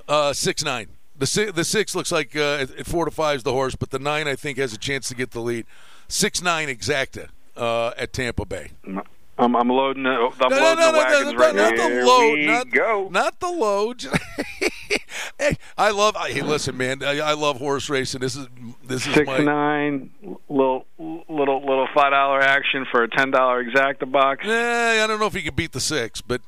[0.07, 0.87] uh, six nine.
[1.15, 3.75] The six, the six looks like uh, at, at four to five is the horse,
[3.75, 5.65] but the nine I think has a chance to get the lead.
[6.09, 8.71] Six nine exacta uh, at Tampa Bay.
[9.37, 10.03] I'm, I'm loading.
[10.03, 11.89] The, I'm No, no, loading no, the no, wagons no, right not now.
[11.89, 14.05] the load, not, not the load.
[15.39, 16.15] hey, I love.
[16.15, 18.21] Hey, listen, man, I, I love horse racing.
[18.21, 18.47] This is
[18.83, 19.39] this is Six my.
[19.39, 20.11] nine,
[20.49, 24.45] little little little five dollar action for a ten dollar exacta box.
[24.45, 26.41] Eh, I don't know if he can beat the six, but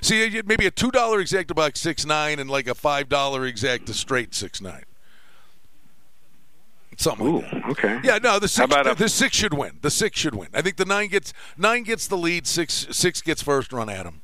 [0.00, 3.90] see, maybe a two dollar exacta box six nine and like a five dollar exacta
[3.90, 4.84] straight six nine.
[6.96, 7.64] Something like that.
[7.70, 8.00] Okay.
[8.04, 9.78] Yeah, no, the six, a- the six should win.
[9.82, 10.48] The six should win.
[10.54, 12.46] I think the nine gets nine gets the lead.
[12.46, 14.20] Six six gets first run at him.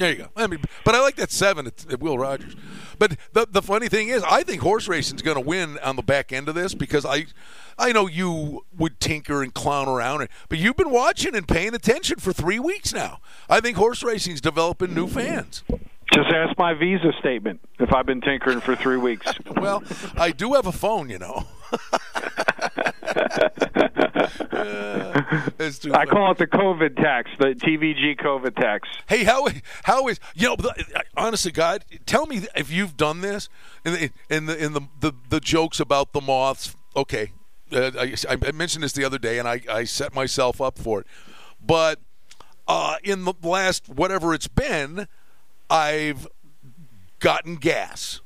[0.00, 0.28] There you go.
[0.34, 2.56] I mean, but I like that seven at, at Will Rogers.
[2.98, 5.96] But the the funny thing is, I think horse racing is going to win on
[5.96, 7.26] the back end of this because I,
[7.78, 12.18] I know you would tinker and clown around, but you've been watching and paying attention
[12.18, 13.20] for three weeks now.
[13.46, 15.64] I think horse racing's developing new fans.
[16.14, 19.30] Just ask my visa statement if I've been tinkering for three weeks.
[19.54, 19.82] Well,
[20.16, 21.44] I do have a phone, you know.
[25.58, 26.10] It's too I funny.
[26.10, 28.88] call it the COVID tax, the TVG COVID tax.
[29.08, 29.46] Hey, how
[29.84, 30.56] how is you know?
[31.16, 33.48] Honestly, God, tell me if you've done this
[33.84, 36.74] in the in the in the the, the jokes about the moths.
[36.96, 37.32] Okay,
[37.72, 41.00] uh, I, I mentioned this the other day, and I I set myself up for
[41.00, 41.06] it.
[41.64, 42.00] But
[42.66, 45.06] uh, in the last whatever it's been,
[45.68, 46.26] I've
[47.18, 48.20] gotten gas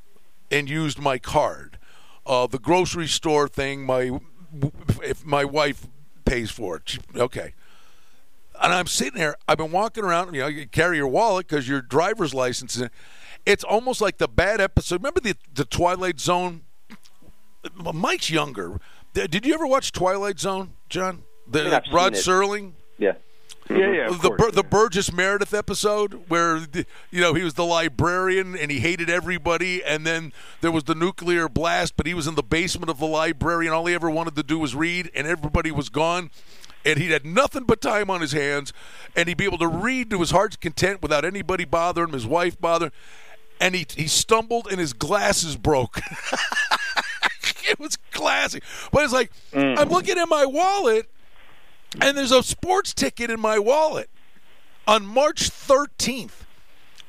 [0.50, 1.78] and used my card.
[2.24, 4.18] Uh, the grocery store thing, my
[5.02, 5.88] if my wife
[6.24, 7.54] pays for it, okay.
[8.62, 9.36] And I'm sitting there.
[9.48, 10.32] I've been walking around.
[10.34, 12.76] You know, you carry your wallet because your driver's license.
[12.76, 12.88] is-
[13.44, 14.96] It's almost like the bad episode.
[15.00, 16.62] Remember the the Twilight Zone?
[17.92, 18.80] Mike's younger.
[19.12, 21.24] Did you ever watch Twilight Zone, John?
[21.46, 22.12] The Rod.
[22.14, 22.72] Serling.
[22.98, 23.14] Yeah.
[23.70, 24.54] Yeah, yeah, the course.
[24.54, 29.08] The Burgess Meredith episode where the, you know he was the librarian and he hated
[29.08, 32.98] everybody, and then there was the nuclear blast, but he was in the basement of
[32.98, 36.30] the library, and all he ever wanted to do was read, and everybody was gone,
[36.84, 38.74] and he had nothing but time on his hands,
[39.16, 42.26] and he'd be able to read to his heart's content without anybody bothering him, his
[42.26, 42.92] wife bothering,
[43.60, 45.96] and he he stumbled and his glasses broke.
[47.70, 49.78] it was classic, but it's like mm.
[49.78, 51.08] I'm looking at my wallet
[52.00, 54.10] and there's a sports ticket in my wallet
[54.86, 56.42] on March 13th.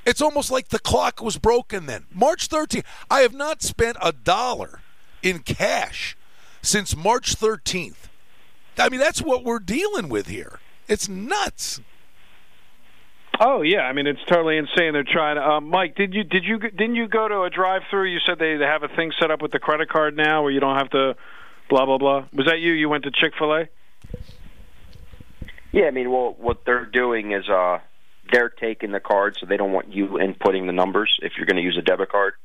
[0.06, 2.06] It's almost like the clock was broken then.
[2.14, 2.86] March 13th.
[3.10, 4.82] I have not spent a dollar
[5.24, 6.16] in cash
[6.62, 8.10] since March 13th.
[8.78, 10.60] I mean, that's what we're dealing with here.
[10.88, 11.82] It's nuts.
[13.40, 14.94] Oh yeah, I mean it's totally insane.
[14.94, 15.46] They're trying to.
[15.46, 18.06] Um, Mike, did you did you didn't you go to a drive-through?
[18.06, 20.60] You said they, have a thing set up with the credit card now where you
[20.60, 21.16] don't have to.
[21.68, 22.26] Blah blah blah.
[22.32, 22.72] Was that you?
[22.72, 23.68] You went to Chick Fil A?
[25.76, 27.80] Yeah, I mean, well, what they're doing is uh,
[28.32, 31.58] they're taking the card, so they don't want you inputting the numbers if you're going
[31.58, 32.36] to use a debit card.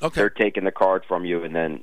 [0.00, 0.20] Okay.
[0.20, 1.82] They're taking the card from you, and then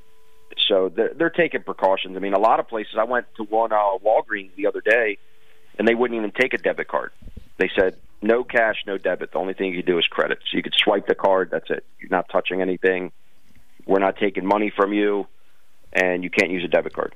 [0.69, 2.15] so they're, they're taking precautions.
[2.15, 2.93] I mean, a lot of places.
[2.97, 5.17] I went to one uh, Walgreens the other day,
[5.78, 7.12] and they wouldn't even take a debit card.
[7.58, 9.34] They said no cash, no debit.
[9.34, 10.39] The only thing you could do is credit.
[10.49, 11.49] So you could swipe the card.
[11.52, 11.86] That's it.
[11.99, 13.12] You're not touching anything.
[13.86, 15.28] We're not taking money from you,
[15.91, 17.15] and you can't use a debit card.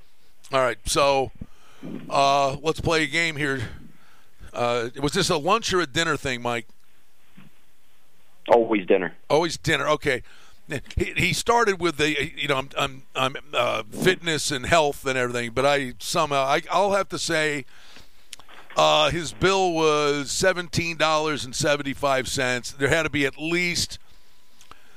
[0.51, 1.31] All right, so
[2.09, 3.61] uh, let's play a game here.
[4.53, 6.67] Uh, was this a lunch or a dinner thing, Mike?
[8.49, 9.15] Always dinner.
[9.29, 9.87] Always dinner.
[9.89, 10.23] Okay.
[10.97, 15.17] He, he started with the you know I'm I'm, I'm uh, fitness and health and
[15.17, 17.65] everything, but I somehow I, I'll have to say
[18.75, 22.71] uh, his bill was seventeen dollars and seventy five cents.
[22.71, 23.97] There had to be at least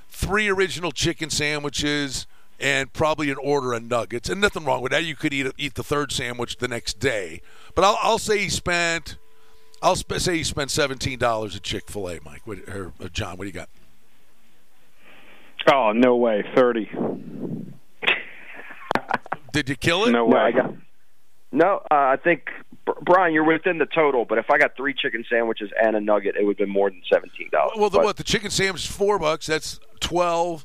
[0.08, 2.26] three original chicken sandwiches
[2.61, 4.29] and probably an order of nuggets.
[4.29, 5.05] And nothing wrong with that.
[5.05, 7.40] You could eat eat the third sandwich the next day.
[7.75, 9.16] But I'll, I'll say he spent
[9.83, 12.20] I'll sp- say he spent seventeen dollars at Chick Fil A.
[12.25, 13.68] Mike, what, or uh, John, what do you got?
[15.73, 16.88] Oh no way, thirty.
[19.53, 20.11] Did you kill it?
[20.12, 20.40] No No, way.
[20.40, 20.75] I got.
[21.53, 22.42] No, uh, I think
[23.03, 24.25] Brian, you're within the total.
[24.25, 26.90] But if I got three chicken sandwiches and a nugget, it would have been more
[26.90, 27.73] than seventeen dollars.
[27.77, 29.46] Well, the, what the chicken sandwich is four bucks.
[29.46, 30.64] That's twelve,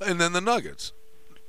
[0.00, 0.92] and then the nuggets.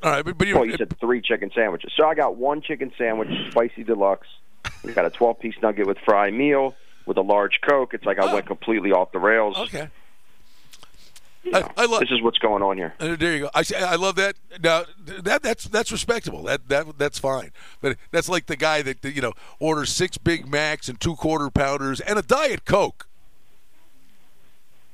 [0.04, 1.94] All right, but, but you, well, you said three chicken sandwiches.
[1.96, 4.28] So I got one chicken sandwich, spicy deluxe.
[4.84, 7.94] We got a 12 piece nugget with fry meal with a large Coke.
[7.94, 9.58] It's like I went completely off the rails.
[9.58, 9.90] okay.
[11.54, 12.00] I, I love.
[12.00, 12.94] This is what's going on here.
[13.00, 13.50] Uh, there you go.
[13.54, 14.36] I I love that.
[14.62, 16.44] Now that that's that's respectable.
[16.44, 17.52] That that that's fine.
[17.82, 21.50] But that's like the guy that you know orders six Big Macs and two quarter
[21.50, 23.08] pounders and a diet Coke.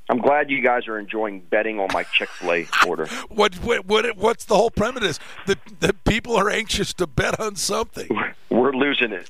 [0.09, 3.05] I'm glad you guys are enjoying betting on my Chick Fil A order.
[3.29, 5.19] What what what what's the whole premise?
[5.45, 8.09] That that people are anxious to bet on something.
[8.49, 9.29] We're losing it.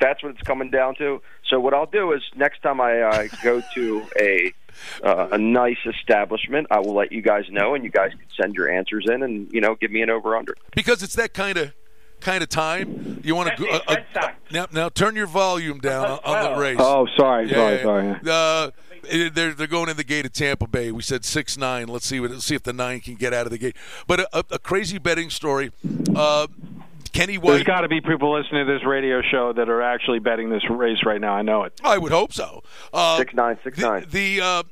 [0.00, 1.22] That's what it's coming down to.
[1.48, 4.52] So what I'll do is next time I uh, go to a
[5.02, 8.54] uh, a nice establishment, I will let you guys know, and you guys can send
[8.54, 10.54] your answers in, and you know, give me an over under.
[10.74, 11.72] because it's that kind of
[12.20, 13.20] kind of time.
[13.24, 16.76] You want to uh, uh, now now turn your volume down on, on the race.
[16.78, 17.82] Oh, sorry, sorry, yeah.
[17.82, 18.08] sorry.
[18.26, 18.74] Uh, it-
[19.30, 20.92] they're they're going in the gate of Tampa Bay.
[20.92, 21.88] We said six nine.
[21.88, 23.76] Let's see what let's see if the nine can get out of the gate.
[24.06, 25.72] But a, a, a crazy betting story.
[26.14, 26.46] Uh,
[27.12, 30.50] Kenny There's got to be people listening to this radio show that are actually betting
[30.50, 31.32] this race right now.
[31.32, 31.72] I know it.
[31.82, 32.62] I would hope so.
[32.92, 34.06] Uh, Six nine, six nine.
[34.10, 34.62] The uh,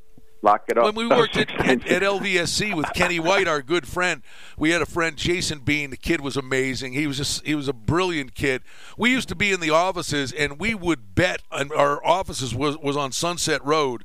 [0.45, 0.85] Lock it up.
[0.85, 4.21] when we worked at, at, at LVSC with Kenny White, our good friend,
[4.59, 5.89] we had a friend Jason Bean.
[5.89, 6.93] The kid was amazing.
[6.93, 8.61] He was just he was a brilliant kid.
[8.99, 11.41] We used to be in the offices and we would bet.
[11.51, 14.05] And our offices was was on Sunset Road.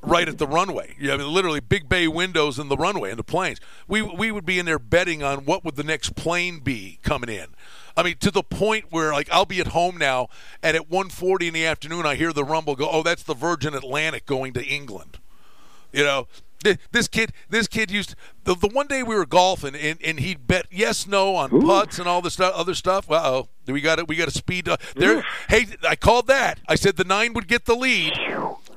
[0.00, 3.24] Right at the runway, you have literally big bay windows in the runway and the
[3.24, 3.60] planes.
[3.88, 7.28] We we would be in there betting on what would the next plane be coming
[7.28, 7.48] in.
[7.96, 10.28] I mean, to the point where like I'll be at home now,
[10.62, 13.74] and at 1.40 in the afternoon, I hear the rumble go, "Oh, that's the Virgin
[13.74, 15.18] Atlantic going to England."
[15.92, 16.28] You know,
[16.92, 20.46] this kid, this kid used the the one day we were golfing and, and he'd
[20.46, 23.10] bet yes, no on putts and all this stuff, other stuff.
[23.10, 24.08] Uh oh, we got it.
[24.08, 24.68] We got a speed.
[24.68, 26.60] Uh, there, hey, I called that.
[26.68, 28.12] I said the nine would get the lead.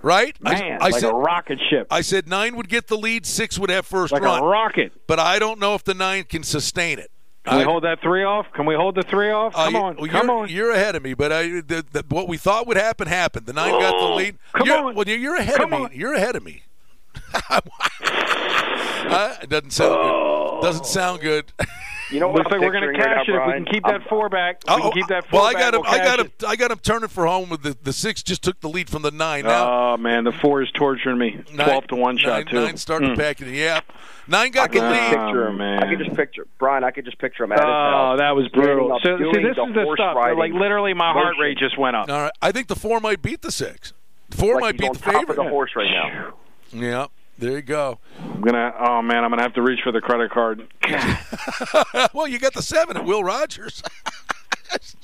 [0.03, 1.87] Right, Man, I, I like said a rocket ship.
[1.91, 4.91] I said nine would get the lead, six would have first Like a rocket.
[5.07, 7.11] But I don't know if the nine can sustain it.
[7.45, 8.45] Can we I- hold that three off?
[8.53, 9.53] Can we hold the three off?
[9.55, 10.49] uh, Come you- on, well, come you're, on.
[10.49, 13.45] You're ahead of me, but I, the, the, what we thought would happen happened.
[13.45, 14.37] The nine got the lead.
[14.53, 14.95] come you're, on.
[14.95, 15.85] Well, you're- ahead Come of me.
[15.85, 15.91] on.
[15.93, 16.63] You're ahead of me.
[19.03, 20.61] Uh, it doesn't sound good.
[20.61, 21.51] Doesn't sound good.
[22.11, 22.37] You know what?
[22.39, 23.85] Looks I'm like we're going to picturing right cash now, it if we can keep
[23.87, 24.61] I'm- that four back.
[24.67, 25.81] If we can keep that four well, I back, got him.
[25.81, 26.25] we'll I got him.
[26.27, 26.43] it.
[26.45, 28.21] I got him turning for home with the the six.
[28.21, 29.45] Just took the lead from the nine.
[29.45, 31.39] Now Oh man, the four is torturing me.
[31.53, 32.55] nine- Twelve to one nine- shot too.
[32.65, 33.15] Nine starting Mm.
[33.15, 33.47] to pack it.
[33.53, 33.79] Yeah,
[34.27, 35.09] nine I the can just lead.
[35.09, 35.57] picture him.
[35.57, 35.83] man.
[35.83, 36.83] I can just picture Brian.
[36.83, 38.19] I could just picture him at his Oh, house.
[38.19, 38.99] that was brutal.
[39.03, 40.15] So, see, this the is the stuff.
[40.17, 42.09] riding Like literally, my heart rate just went up.
[42.09, 43.93] All right, I think the four might beat the six.
[44.31, 45.29] Four Like might he's beat on the top favorite.
[45.39, 46.33] of the horse right now.
[46.73, 47.05] Yeah,
[47.41, 47.99] there you go.
[48.19, 48.73] I'm gonna.
[48.79, 50.67] Oh man, I'm gonna have to reach for the credit card.
[52.13, 53.83] well, you got the seven at Will Rogers.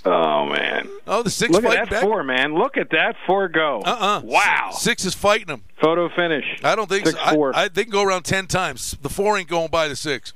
[0.06, 0.88] Oh man.
[1.06, 2.02] Oh, the six Look fighting at that back.
[2.02, 2.56] four, man.
[2.56, 3.82] Look at that four go.
[3.86, 4.22] Uh-uh.
[4.24, 4.70] Wow.
[4.72, 5.64] Six is fighting him.
[5.82, 6.46] Photo finish.
[6.64, 7.26] I don't think Six so.
[7.26, 7.54] I- four.
[7.54, 8.96] I, they can go around ten times.
[9.02, 10.32] The four ain't going by the six.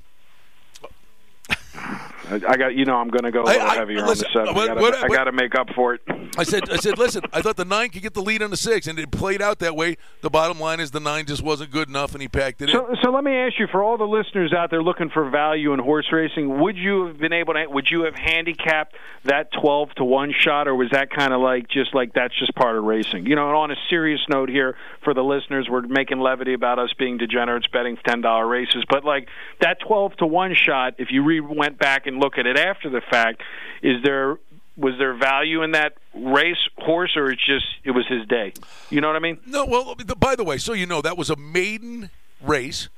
[2.29, 4.27] I, I got you know I'm going to go a I- little I- heavier listen,
[4.35, 4.55] on the seven.
[4.55, 6.01] what- I what- I got to make up for it.
[6.37, 7.21] I said, I said, listen.
[7.31, 9.59] I thought the nine could get the lead on the six, and it played out
[9.59, 9.95] that way.
[10.21, 12.75] The bottom line is the nine just wasn't good enough, and he packed it in.
[12.75, 15.71] So, so let me ask you, for all the listeners out there looking for value
[15.73, 17.65] in horse racing, would you have been able to?
[17.67, 21.69] Would you have handicapped that twelve to one shot, or was that kind of like
[21.69, 23.25] just like that's just part of racing?
[23.27, 23.47] You know.
[23.47, 27.17] And on a serious note here, for the listeners, we're making levity about us being
[27.17, 29.29] degenerates betting ten dollar races, but like
[29.61, 32.89] that twelve to one shot, if you re- went back and look at it after
[32.89, 33.41] the fact,
[33.81, 34.37] is there
[34.77, 38.53] was there value in that race horse, or it's just it was his day?
[38.89, 39.39] You know what I mean?
[39.45, 42.09] No, well, by the way, so you know, that was a maiden
[42.41, 42.89] race,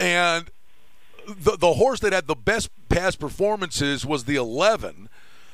[0.00, 0.50] and
[1.26, 5.08] the the horse that had the best past performances was the 11,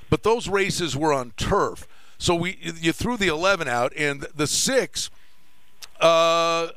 [0.09, 1.86] but those races were on turf.
[2.18, 5.11] So we you threw the 11 out, and the six.
[6.01, 6.68] Uh,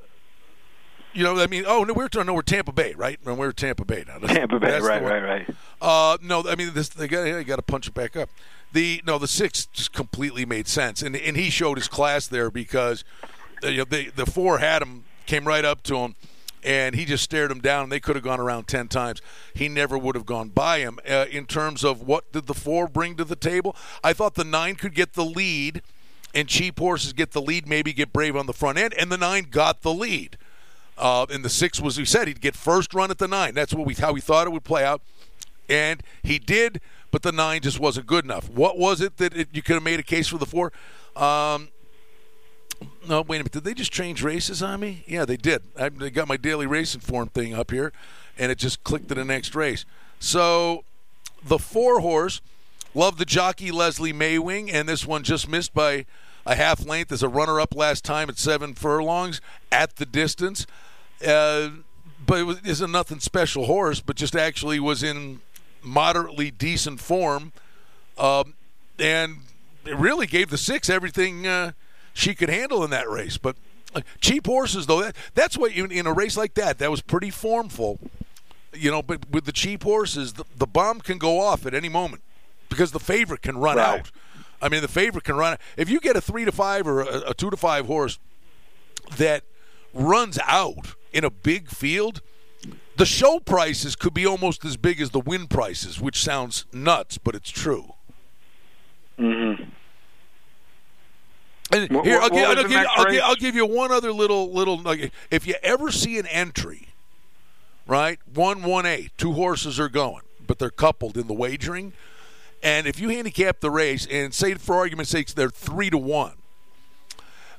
[1.13, 3.19] you know, I mean, oh no, we're no, we're Tampa Bay, right?
[3.26, 4.19] No, we're Tampa Bay now.
[4.19, 5.49] That's- Tampa Bay, right, right, right.
[5.84, 8.29] Uh, no, I mean, this they got they got to punch it back up.
[8.71, 12.49] The no, the six just completely made sense, and and he showed his class there
[12.49, 13.03] because
[13.63, 16.15] uh, you know, they, the four had him, came right up to him,
[16.63, 17.89] and he just stared him down.
[17.89, 19.21] They could have gone around ten times.
[19.53, 20.99] He never would have gone by him.
[21.07, 24.45] Uh, in terms of what did the four bring to the table, I thought the
[24.45, 25.81] nine could get the lead,
[26.34, 29.17] and cheap horses get the lead, maybe get brave on the front end, and the
[29.17, 30.38] nine got the lead.
[30.97, 33.53] Uh, and the six was we said he'd get first run at the nine.
[33.53, 35.01] That's what we how we thought it would play out,
[35.70, 36.82] and he did.
[37.11, 38.49] But the nine just wasn't good enough.
[38.49, 40.72] What was it that it, you could have made a case for the four?
[41.16, 41.70] Um,
[43.07, 43.51] no, wait a minute.
[43.51, 45.03] Did they just change races on me?
[45.07, 45.61] Yeah, they did.
[45.78, 47.93] I they got my daily racing form thing up here,
[48.38, 49.86] and it just clicked to the next race.
[50.20, 50.86] So
[51.43, 52.41] the four horse,
[52.95, 56.05] love the jockey Leslie Mawing, and this one just missed by
[56.45, 59.39] a half length as a runner up last time at seven furlongs
[59.72, 60.66] at the distance.
[61.26, 61.70] Uh,
[62.26, 65.41] but it was, isn't nothing special horse, but just actually was in
[65.84, 67.51] moderately decent form,
[68.17, 68.53] um,
[68.99, 69.38] and
[69.86, 71.71] it really gave the six everything uh,
[72.13, 73.38] she could handle in that race.
[73.38, 73.55] But
[73.95, 77.01] uh, cheap horses, though, that, that's what you, in a race like that, that was
[77.01, 77.99] pretty formful.
[78.75, 81.89] You know, but with the cheap horses, the, the bomb can go off at any
[81.89, 82.23] moment
[82.69, 83.99] because the favorite can run Right.
[83.99, 84.11] out.
[84.61, 85.57] I mean, the favorite can run.
[85.77, 88.17] If you get a three to five or a, a two to five horse
[89.17, 89.43] that
[89.93, 92.21] runs out in a big field,
[92.97, 97.17] the show prices could be almost as big as the win prices, which sounds nuts,
[97.17, 97.93] but it's true.
[99.19, 99.63] Mm-hmm.
[101.71, 103.21] And What- here, I'll, give, I'll, give you, I'll, give.
[103.23, 105.11] I'll give you one other little little nugget.
[105.31, 106.89] If you ever see an entry,
[107.87, 111.93] right, one one A, two horses are going, but they're coupled in the wagering,
[112.61, 116.33] and if you handicap the race and say, for argument's sake, they're three to one,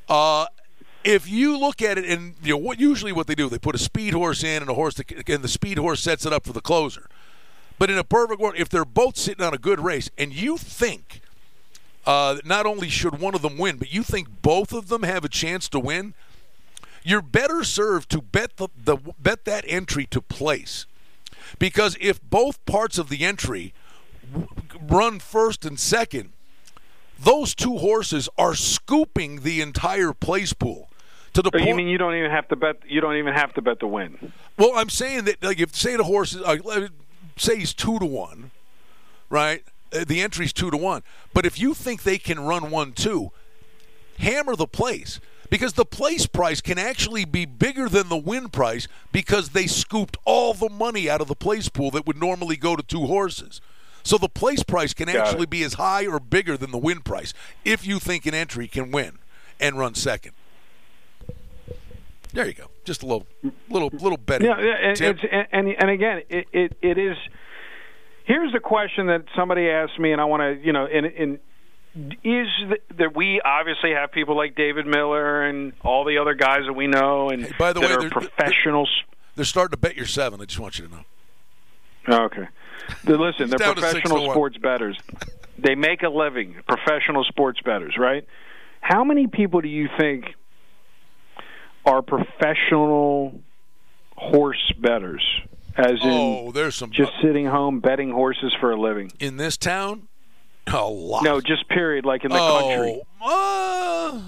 [0.08, 0.46] uh,
[1.04, 3.74] if you look at it and you know what usually what they do, they put
[3.74, 6.44] a speed horse in and a horse that, and the speed horse sets it up
[6.44, 7.08] for the closer.
[7.78, 10.56] But in a perfect world, if they're both sitting on a good race and you
[10.56, 11.20] think
[12.06, 15.24] uh, not only should one of them win, but you think both of them have
[15.24, 16.14] a chance to win,
[17.02, 20.86] you're better served to bet the, the bet that entry to place.
[21.58, 23.74] Because if both parts of the entry
[24.32, 24.48] w-
[24.80, 26.32] run first and second,
[27.18, 30.88] those two horses are scooping the entire place pool
[31.34, 31.66] to the Oh, point.
[31.68, 32.76] you mean you don't even have to bet?
[32.86, 34.32] You don't even have to bet the win.
[34.56, 36.88] Well, I'm saying that, like, if say the horse is, uh,
[37.36, 38.50] say he's two to one,
[39.30, 39.62] right?
[39.92, 41.02] Uh, The entry's two to one.
[41.32, 43.30] But if you think they can run one two,
[44.18, 45.20] hammer the place
[45.50, 50.16] because the place price can actually be bigger than the win price because they scooped
[50.24, 53.60] all the money out of the place pool that would normally go to two horses.
[54.02, 55.50] So the place price can Got actually it.
[55.50, 57.32] be as high or bigger than the win price
[57.64, 59.18] if you think an entry can win
[59.60, 60.32] and run second.
[62.34, 62.66] There you go.
[62.84, 63.26] Just a little,
[63.70, 64.48] little, little betting.
[64.48, 67.16] Yeah, yeah, and, it's, and and and again, it, it it is.
[68.24, 71.40] Here's the question that somebody asked me, and I want to, you know, in in
[72.24, 72.48] is
[72.96, 76.88] that we obviously have people like David Miller and all the other guys that we
[76.88, 78.90] know, and by the that way, are they're- professionals.
[79.36, 80.40] They're starting to bet your seven.
[80.40, 81.04] I just want you to know.
[82.08, 82.46] Oh, Okay.
[83.04, 84.96] The, listen, they're down to six professional oh sports bettors.
[85.58, 88.26] They make a living, professional sports bettors, right?
[88.80, 90.26] How many people do you think
[91.86, 93.40] are professional
[94.16, 95.22] horse betters,
[95.76, 99.12] As in, Oh, there's some just sitting home betting horses for a living.
[99.18, 100.08] in this town.
[100.68, 101.24] A lot.
[101.24, 103.02] No, just period, like in the oh, country.
[103.22, 104.20] uh,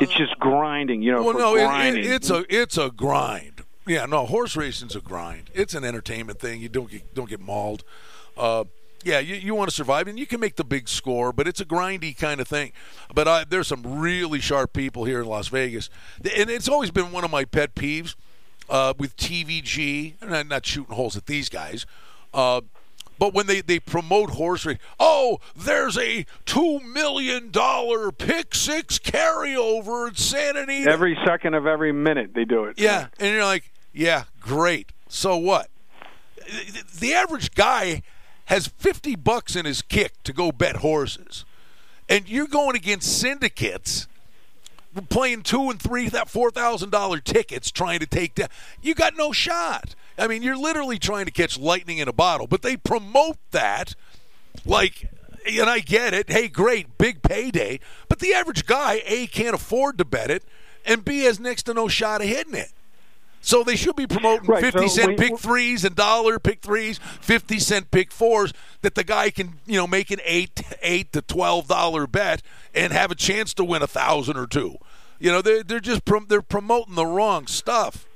[0.00, 3.62] It's just grinding, you know, well, no, it, it, it's a it's a grind.
[3.86, 5.50] Yeah, no, horse racing's a grind.
[5.52, 6.60] It's an entertainment thing.
[6.60, 7.82] You don't get don't get mauled.
[8.36, 8.64] Uh,
[9.04, 11.60] yeah, you, you want to survive, and you can make the big score, but it's
[11.60, 12.72] a grindy kind of thing.
[13.14, 17.12] But I, there's some really sharp people here in Las Vegas, and it's always been
[17.12, 18.14] one of my pet peeves
[18.68, 20.14] uh, with TVG.
[20.20, 21.86] And I'm not shooting holes at these guys.
[22.32, 22.62] Uh,
[23.18, 28.98] but when they, they promote horse racing, oh, there's a two million dollar pick six
[28.98, 30.90] carryover at Santa Anita.
[30.90, 32.78] every second of every minute they do it.
[32.78, 34.90] Yeah, and you're like, yeah, great.
[35.08, 35.68] So what?
[36.98, 38.02] The average guy
[38.46, 41.44] has 50 bucks in his kick to go bet horses.
[42.08, 44.06] And you're going against syndicates
[45.02, 48.48] playing two and three that four thousand dollar tickets trying to take down.
[48.82, 49.94] You got no shot.
[50.16, 52.46] I mean you're literally trying to catch lightning in a bottle.
[52.46, 53.94] But they promote that
[54.64, 55.10] like
[55.46, 56.30] and i get it.
[56.30, 57.80] Hey great big payday.
[58.08, 60.44] But the average guy a can't afford to bet it
[60.86, 62.70] and b has next to no shot of hitting it
[63.44, 66.60] so they should be promoting Right, 50 so cent we- pick threes and dollar pick
[66.62, 71.12] threes, 50 cent pick fours that the guy can, you know, make an 8 8
[71.12, 72.42] to 12 dollar bet
[72.74, 74.76] and have a chance to win a 1000 or two.
[75.20, 78.06] You know, they they're just prom- they're promoting the wrong stuff.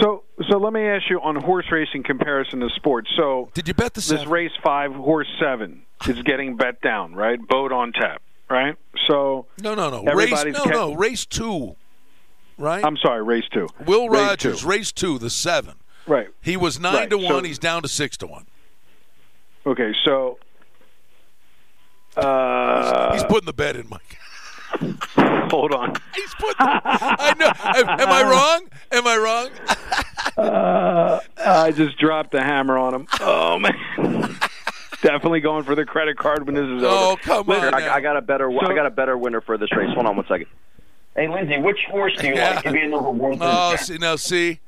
[0.00, 3.10] So, so let me ask you on horse racing comparison to sports.
[3.16, 4.28] So, did you bet the this seven?
[4.28, 7.38] race five, horse seven is getting bet down, right?
[7.48, 8.20] Boat on tap,
[8.50, 8.76] right?
[9.06, 10.12] So, No, no, no.
[10.14, 11.74] Race no, ca- no, race 2.
[12.58, 12.84] Right?
[12.84, 13.68] I'm sorry, race two.
[13.86, 14.68] Will Race Rogers, two.
[14.68, 15.74] race 2, the 7.
[16.06, 16.28] Right.
[16.40, 18.46] He was 9 Right, to 1, so- he's down to 6 to 1.
[19.66, 20.38] Okay, so
[22.16, 24.18] uh, he's putting the bet in, Mike.
[25.50, 25.94] hold on.
[26.14, 27.46] He's putting I know.
[27.46, 28.68] Am, I wrong?
[28.92, 29.50] Am I wrong?
[30.36, 33.08] Uh, I just dropped the hammer on him.
[33.20, 33.74] Oh man.
[35.02, 36.86] Definitely going for the credit card when this is over.
[36.86, 39.58] Oh, come Listen, I, I got a better So- I got a better winner for
[39.58, 39.88] this race.
[39.94, 40.46] Hold on one second.
[41.18, 43.38] Hey Lindsay, which horse do you like to be a number one?
[43.40, 44.60] Oh, see, now see,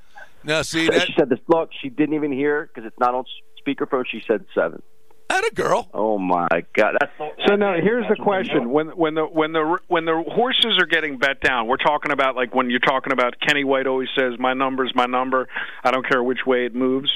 [0.43, 1.07] now see that.
[1.07, 1.39] she said this.
[1.47, 3.25] Look, she didn't even hear because it's not on
[3.65, 4.05] speakerphone.
[4.11, 4.83] She said seven.
[5.31, 5.89] At a girl.
[5.95, 6.97] Oh my God!
[6.99, 10.77] That's so, So now here's the question: when when the when the when the horses
[10.81, 14.09] are getting bet down, we're talking about like when you're talking about Kenny White always
[14.19, 15.47] says, "My number's my number.
[15.85, 17.13] I don't care which way it moves."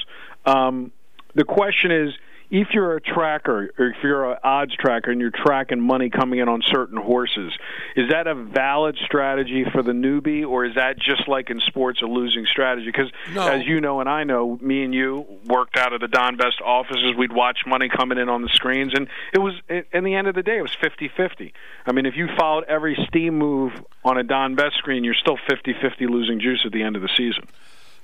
[0.47, 0.93] Um,
[1.35, 2.14] the question is,
[2.51, 6.39] if you're a tracker or if you're an odds tracker and you're tracking money coming
[6.39, 7.53] in on certain horses,
[7.97, 12.03] is that a valid strategy for the newbie, or is that just like in sports
[12.03, 12.87] a losing strategy?
[12.87, 13.47] Because No.
[13.49, 16.61] as you know and I know, me and you worked out of the Don Best
[16.61, 17.15] offices.
[17.17, 20.35] We'd watch money coming in on the screens, and it was in the end of
[20.35, 21.53] the day, it was fifty fifty.
[21.87, 23.73] I mean, if you followed every steam move
[24.05, 27.03] on a Don Best screen, you're still fifty fifty losing juice at the end of
[27.03, 27.47] the season.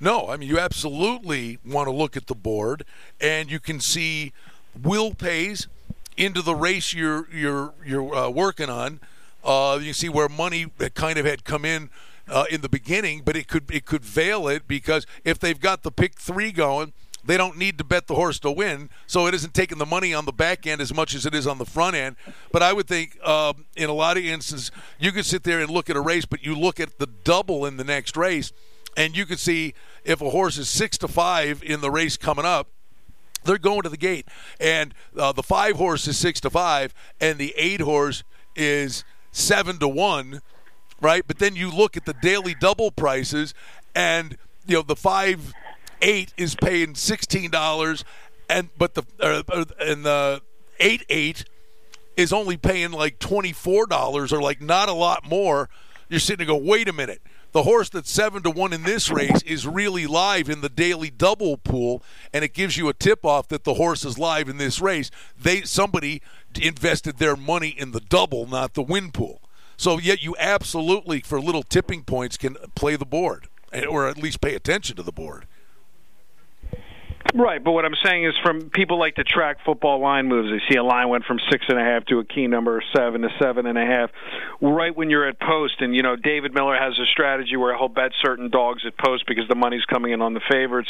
[0.00, 2.84] No, I mean you absolutely want to look at the board,
[3.20, 4.32] and you can see
[4.82, 5.68] will pays
[6.16, 9.00] into the race you're you're you're uh, working on.
[9.44, 11.90] Uh, you see where money kind of had come in
[12.28, 15.82] uh, in the beginning, but it could it could veil it because if they've got
[15.82, 16.92] the pick three going.
[17.22, 20.14] They don't need to bet the horse to win, so it isn't taking the money
[20.14, 22.16] on the back end as much as it is on the front end.
[22.50, 25.68] But I would think, um, in a lot of instances, you could sit there and
[25.68, 28.54] look at a race, but you look at the double in the next race,
[28.96, 29.74] and you could see
[30.04, 32.68] if a horse is six to five in the race coming up,
[33.44, 34.28] they're going to the gate,
[34.60, 38.22] and uh, the five horse is six to five, and the eight horse
[38.54, 40.42] is seven to one,
[41.00, 41.24] right?
[41.26, 43.54] But then you look at the daily double prices,
[43.94, 44.36] and
[44.66, 45.54] you know the five
[46.02, 48.04] eight is paying sixteen dollars,
[48.48, 50.42] and but the uh, and the
[50.78, 51.44] eight eight
[52.16, 55.70] is only paying like twenty four dollars or like not a lot more.
[56.08, 57.22] You're sitting and go, wait a minute.
[57.52, 61.10] The horse that's seven to one in this race is really live in the daily
[61.10, 64.56] double pool, and it gives you a tip off that the horse is live in
[64.56, 65.10] this race.
[65.36, 66.22] They somebody
[66.60, 69.42] invested their money in the double, not the win pool.
[69.76, 74.18] So yet you absolutely, for little tipping points, can play the board, eh, or at
[74.18, 75.46] least pay attention to the board.
[77.32, 80.50] Right, but what I'm saying is, from people like to track football line moves.
[80.50, 83.22] They see a line went from six and a half to a key number seven
[83.22, 84.10] to seven and a half.
[84.60, 87.88] Right when you're at post, and you know David Miller has a strategy where he'll
[87.88, 90.88] bet certain dogs at post because the money's coming in on the favorites.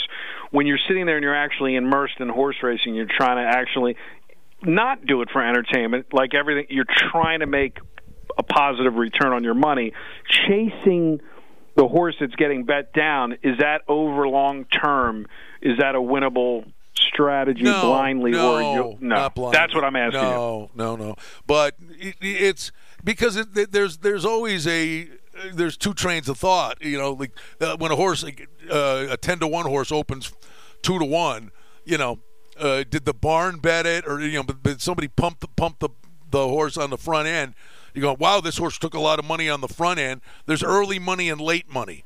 [0.51, 3.97] When you're sitting there and you're actually immersed in horse racing, you're trying to actually
[4.63, 6.07] not do it for entertainment.
[6.13, 7.79] Like everything, you're trying to make
[8.39, 9.93] a positive return on your money.
[10.29, 11.21] Chasing
[11.77, 15.27] the horse that's getting bet down is that over long term?
[15.63, 19.17] Is that a winnable strategy no, blindly no, or you, no?
[19.17, 19.57] Not blindly.
[19.59, 20.79] That's what I'm asking no, you.
[20.79, 21.17] No, no, no.
[21.47, 25.09] But it, it's because it, there's there's always a
[25.55, 26.83] there's two trains of thought.
[26.83, 30.33] You know, like uh, when a horse uh, a ten to one horse opens
[30.83, 31.51] two to one.
[31.85, 32.19] You know,
[32.59, 35.81] uh, did the barn bet it or you know, but, but somebody pumped the pumped
[35.81, 35.91] the
[36.31, 37.55] the horse on the front end.
[37.95, 40.21] You go, wow, this horse took a lot of money on the front end.
[40.47, 42.05] There's early money and late money.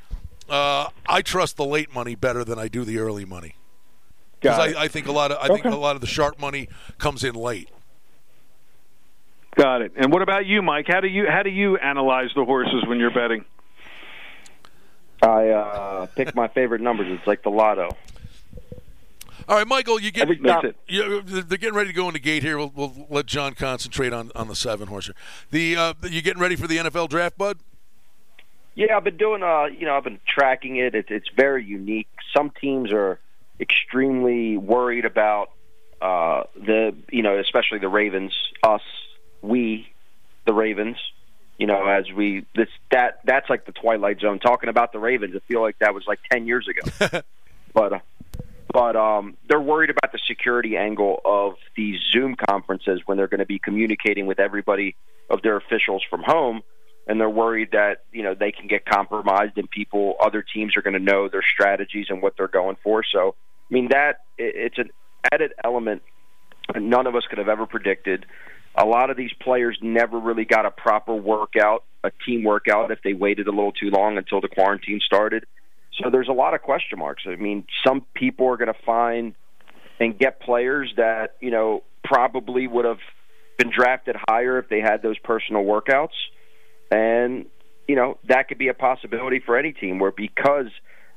[0.48, 3.56] Uh, I trust the late money better than I do the early money
[4.44, 6.68] because I, I think a lot of I think a lot of the sharp money
[6.98, 7.70] comes in late.
[9.56, 9.92] Got it.
[9.96, 10.86] And what about you, Mike?
[10.88, 13.44] How do you how do you analyze the horses when you're betting?
[15.22, 17.06] I uh, pick my favorite numbers.
[17.08, 17.96] It's like the lotto.
[19.48, 22.56] All right, Michael, you get you, they're getting ready to go in the gate here.
[22.56, 25.06] We'll, we'll let John concentrate on, on the seven horse.
[25.06, 25.14] here.
[25.50, 27.58] The uh, you getting ready for the NFL draft, bud?
[28.74, 29.42] Yeah, I've been doing.
[29.42, 30.94] Uh, you know, I've been tracking it.
[30.94, 32.08] It's it's very unique.
[32.36, 33.20] Some teams are
[33.60, 35.50] extremely worried about
[36.00, 38.32] uh, the, you know, especially the Ravens.
[38.62, 38.82] Us,
[39.42, 39.88] we,
[40.44, 40.96] the Ravens.
[41.58, 44.40] You know, as we this that that's like the twilight zone.
[44.40, 47.22] Talking about the Ravens, I feel like that was like ten years ago.
[47.72, 47.98] but uh,
[48.74, 53.38] but um, they're worried about the security angle of these Zoom conferences when they're going
[53.38, 54.96] to be communicating with everybody
[55.30, 56.60] of their officials from home,
[57.06, 60.82] and they're worried that you know they can get compromised and people, other teams are
[60.82, 63.04] going to know their strategies and what they're going for.
[63.10, 63.36] So,
[63.70, 64.90] I mean that it, it's an
[65.32, 66.02] added element
[66.74, 68.26] none of us could have ever predicted.
[68.74, 72.98] A lot of these players never really got a proper workout, a team workout, if
[73.04, 75.44] they waited a little too long until the quarantine started.
[76.02, 77.22] So there's a lot of question marks.
[77.26, 79.34] I mean, some people are going to find
[80.00, 82.98] and get players that, you know, probably would have
[83.58, 86.14] been drafted higher if they had those personal workouts.
[86.90, 87.46] And,
[87.86, 90.70] you know, that could be a possibility for any team where because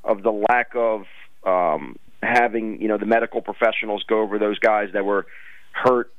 [0.03, 1.05] of the lack of
[1.45, 5.25] um, having, you know, the medical professionals go over those guys that were
[5.71, 6.13] hurt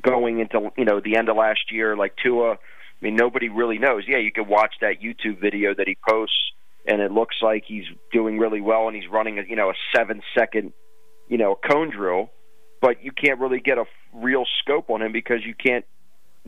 [0.00, 2.52] going into, you know, the end of last year, like Tua.
[2.52, 2.56] I
[3.00, 4.04] mean, nobody really knows.
[4.06, 6.52] Yeah, you could watch that YouTube video that he posts
[6.86, 9.74] and it looks like he's doing really well and he's running a you know a
[9.94, 10.72] seven second
[11.28, 12.30] you know a cone drill
[12.80, 15.84] but you can't really get a real scope on him because you can't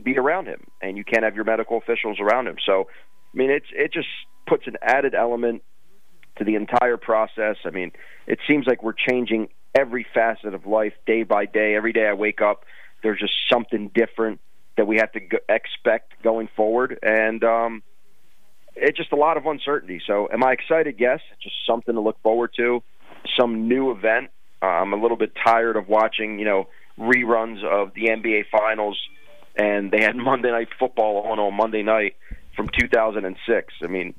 [0.03, 2.57] be around him and you can't have your medical officials around him.
[2.65, 2.87] So
[3.33, 4.07] i mean it's it just
[4.45, 5.63] puts an added element
[6.37, 7.55] to the entire process.
[7.65, 7.91] I mean
[8.27, 11.75] it seems like we're changing every facet of life, day by day.
[11.75, 12.63] Every day I wake up,
[13.03, 14.39] there's just something different
[14.77, 17.83] that we have to go- expect going forward, and um,
[18.75, 20.01] it's just a lot of uncertainty.
[20.05, 20.95] So, am I excited?
[20.99, 22.83] Yes, just something to look forward to,
[23.37, 24.29] some new event.
[24.61, 26.67] Uh, I'm a little bit tired of watching, you know,
[26.97, 28.99] reruns of the NBA Finals,
[29.55, 32.15] and they had Monday Night Football on on Monday night
[32.55, 33.73] from 2006.
[33.83, 34.13] I mean,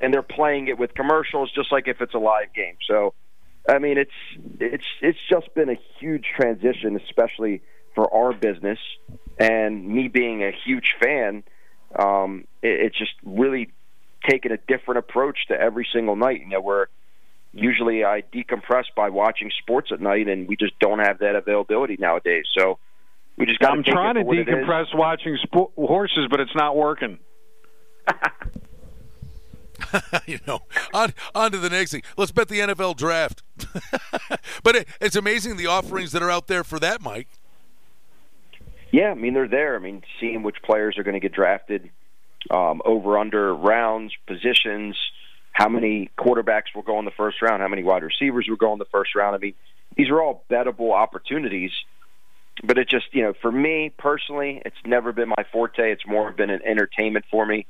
[0.00, 2.76] and they're playing it with commercials, just like if it's a live game.
[2.88, 3.14] So,
[3.68, 4.10] I mean, it's
[4.60, 7.62] it's it's just been a huge transition, especially
[7.94, 8.78] for our business.
[9.38, 11.42] And me being a huge fan,
[11.98, 13.72] um, it, it's just really
[14.28, 16.40] taken a different approach to every single night.
[16.40, 16.88] You know, where
[17.52, 21.96] usually I decompress by watching sports at night, and we just don't have that availability
[21.98, 22.44] nowadays.
[22.56, 22.78] So
[23.36, 23.72] we just got.
[23.72, 27.18] I'm trying to decompress watching sport, horses, but it's not working.
[30.26, 30.60] you know,
[30.92, 32.02] on on to the next thing.
[32.16, 33.42] Let's bet the NFL draft.
[34.62, 37.28] but it, it's amazing the offerings that are out there for that, Mike.
[38.90, 39.74] Yeah, I mean they're there.
[39.74, 41.90] I mean, seeing which players are going to get drafted,
[42.50, 44.96] um, over under rounds, positions,
[45.52, 48.72] how many quarterbacks will go in the first round, how many wide receivers will go
[48.72, 49.34] in the first round.
[49.36, 49.54] I mean,
[49.96, 51.70] these are all bettable opportunities.
[52.62, 55.90] But it just, you know, for me personally, it's never been my forte.
[55.90, 57.66] It's more been an entertainment for me.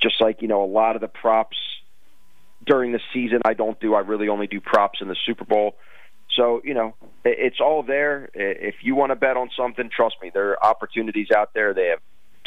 [0.00, 1.56] Just like, you know, a lot of the props
[2.64, 3.94] during the season I don't do.
[3.94, 5.74] I really only do props in the Super Bowl.
[6.36, 6.94] So, you know,
[7.24, 8.30] it's all there.
[8.32, 11.74] If you want to bet on something, trust me, there are opportunities out there.
[11.74, 12.00] They have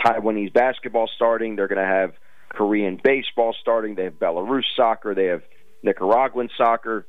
[0.03, 1.55] Taiwanese basketball starting.
[1.55, 2.13] They're going to have
[2.49, 3.95] Korean baseball starting.
[3.95, 5.13] They have Belarus soccer.
[5.13, 5.43] They have
[5.83, 7.05] Nicaraguan soccer.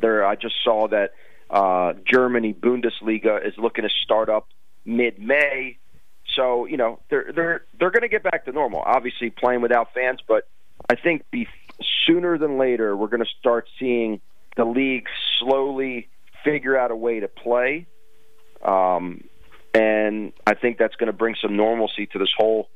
[0.00, 1.12] There, I just saw that
[1.50, 4.48] uh, Germany Bundesliga is looking to start up
[4.84, 5.78] mid-May.
[6.36, 8.82] So you know they're they're they're going to get back to normal.
[8.84, 10.46] Obviously, playing without fans, but
[10.90, 11.48] I think be,
[12.06, 14.20] sooner than later we're going to start seeing
[14.56, 15.06] the league
[15.38, 16.08] slowly
[16.44, 17.86] figure out a way to play.
[18.62, 19.24] Um,
[19.74, 22.68] and I think that's going to bring some normalcy to this whole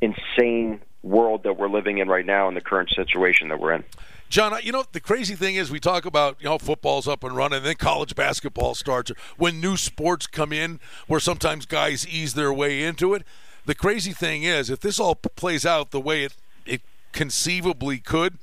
[0.00, 3.84] insane world that we're living in right now in the current situation that we're in.
[4.28, 7.34] John, you know the crazy thing is we talk about you know football's up and
[7.34, 9.10] running, and then college basketball starts.
[9.36, 10.78] When new sports come in,
[11.08, 13.24] where sometimes guys ease their way into it.
[13.66, 16.82] The crazy thing is, if this all plays out the way it it
[17.12, 18.38] conceivably could,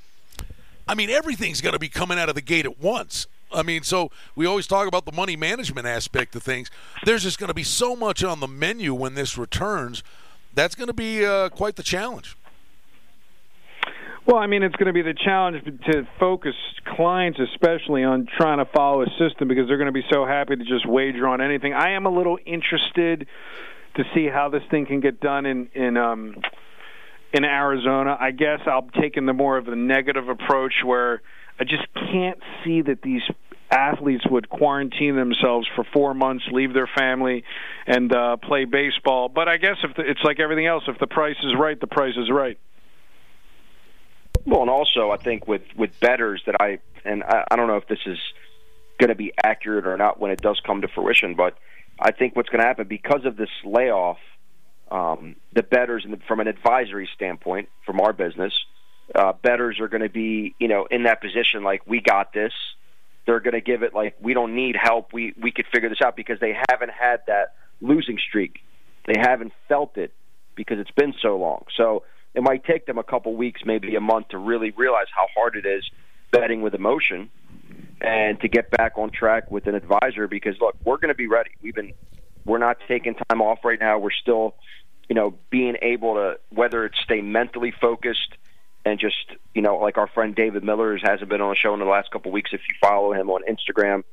[0.90, 3.28] I mean everything's going to be coming out of the gate at once.
[3.54, 6.70] I mean, so we always talk about the money management aspect of things.
[7.06, 10.04] There's just going to be so much on the menu when this returns.
[10.54, 12.36] That's going to be uh, quite the challenge.
[14.26, 18.58] Well, I mean, it's going to be the challenge to focus clients, especially on trying
[18.58, 21.40] to follow a system, because they're going to be so happy to just wager on
[21.40, 21.74] anything.
[21.74, 23.26] I am a little interested
[23.96, 26.36] to see how this thing can get done in in um,
[27.34, 28.18] in Arizona.
[28.20, 31.22] I guess I'll take in the more of the negative approach, where
[31.60, 33.24] I just can't see that these
[33.70, 37.44] athletes would quarantine themselves for four months, leave their family,
[37.86, 39.30] and uh, play baseball.
[39.30, 41.88] But I guess if the, it's like everything else, if the price is right, the
[41.88, 42.58] price is right.
[44.46, 47.78] Well, and also I think with with betters that I and I, I don't know
[47.78, 48.18] if this is
[49.00, 51.58] going to be accurate or not when it does come to fruition, but
[52.00, 54.18] I think what's going to happen because of this layoff,
[54.90, 58.54] um, the betters from an advisory standpoint from our business,
[59.16, 62.54] uh, betters are going to be you know in that position like we got this.
[63.26, 65.14] They're going to give it like we don't need help.
[65.14, 68.60] We we could figure this out because they haven't had that losing streak.
[69.06, 70.14] They haven't felt it
[70.56, 71.66] because it's been so long.
[71.76, 72.04] So
[72.34, 75.56] it might take them a couple weeks, maybe a month, to really realize how hard
[75.56, 75.90] it is
[76.32, 77.30] betting with emotion
[78.02, 80.28] and to get back on track with an advisor.
[80.28, 81.52] Because look, we're going to be ready.
[81.62, 81.94] We've been
[82.46, 84.00] we're not taking time off right now.
[84.00, 84.56] We're still,
[85.10, 88.38] you know, being able to whether it's stay mentally focused
[88.88, 89.16] and just
[89.54, 92.12] you know, like our friend David Miller hasn't been on the show in the last
[92.12, 92.52] couple of weeks.
[92.54, 94.04] If you follow him on Instagram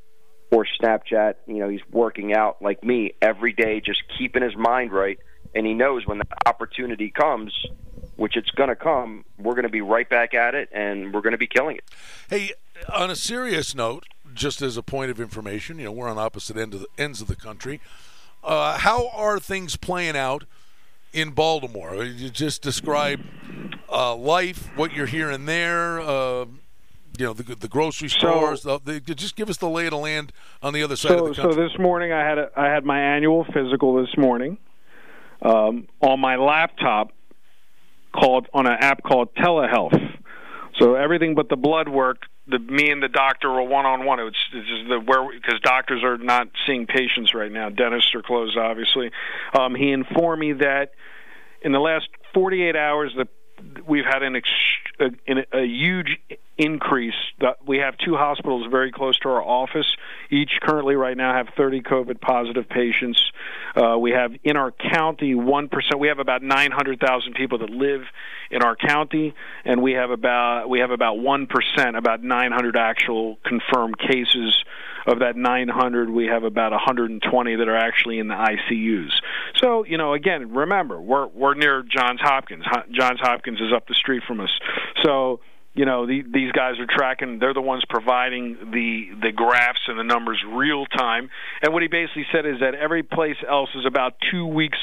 [0.50, 4.92] or Snapchat, you know, he's working out like me every day, just keeping his mind
[4.92, 5.18] right,
[5.54, 7.52] and he knows when the opportunity comes
[8.16, 11.20] which it's going to come, we're going to be right back at it and we're
[11.20, 11.84] going to be killing it.
[12.28, 12.52] Hey,
[12.92, 16.56] on a serious note, just as a point of information, you know, we're on opposite
[16.56, 17.80] end of the, ends of the country.
[18.42, 20.44] Uh, how are things playing out
[21.14, 22.04] in Baltimore?
[22.04, 23.20] You just describe
[23.90, 26.00] uh, life, what you're hearing there.
[26.00, 26.46] Uh,
[27.16, 28.62] you know the, the grocery stores.
[28.62, 31.10] So, the, the, just give us the lay of the land on the other side
[31.10, 31.54] so, of the country.
[31.54, 34.58] So this morning I had a, I had my annual physical this morning.
[35.42, 37.12] Um, on my laptop,
[38.14, 40.18] called on an app called telehealth.
[40.78, 44.20] So everything but the blood work, the me and the doctor were one on one.
[44.20, 47.70] It's, it's just the where because doctors are not seeing patients right now.
[47.70, 49.10] Dentists are closed, obviously.
[49.58, 50.92] Um, he informed me that
[51.62, 53.28] in the last 48 hours, that
[53.86, 54.48] we've had an ex-
[55.00, 56.18] a, a, huge
[56.56, 57.14] increase.
[57.66, 59.86] We have two hospitals very close to our office.
[60.30, 63.32] Each currently right now have 30 COVID positive patients.
[63.74, 65.98] Uh, we have in our county one percent.
[65.98, 68.02] We have about 900,000 people that live
[68.50, 69.34] in our county,
[69.64, 74.64] and we have about we have about one percent, about 900 actual confirmed cases.
[75.06, 79.10] Of that 900, we have about 120 that are actually in the ICUs.
[79.56, 82.64] So, you know, again, remember, we're we're near Johns Hopkins.
[82.90, 84.50] Johns Hopkins is up the street from us.
[85.02, 85.40] So,
[85.74, 89.98] you know the, these guys are tracking they're the ones providing the the graphs and
[89.98, 91.30] the numbers real time
[91.62, 94.78] and what he basically said is that every place else is about two weeks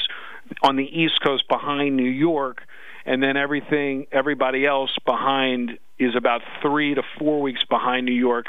[0.62, 2.62] on the east coast behind new york
[3.06, 8.46] and then everything everybody else behind is about three to four weeks behind new york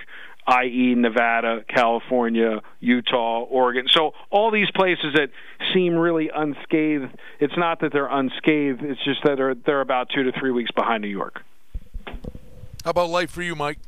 [0.48, 3.88] i.e., Nevada, California, Utah, Oregon.
[3.90, 5.30] So all these places that
[5.74, 10.24] seem really unscathed, it's not that they're unscathed, it's just that they're, they're about two
[10.24, 11.42] to three weeks behind New York.
[12.84, 13.80] How about life for you, Mike?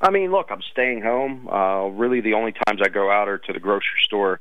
[0.00, 1.46] I mean, look, I'm staying home.
[1.46, 4.40] Uh, really, the only times I go out are to the grocery store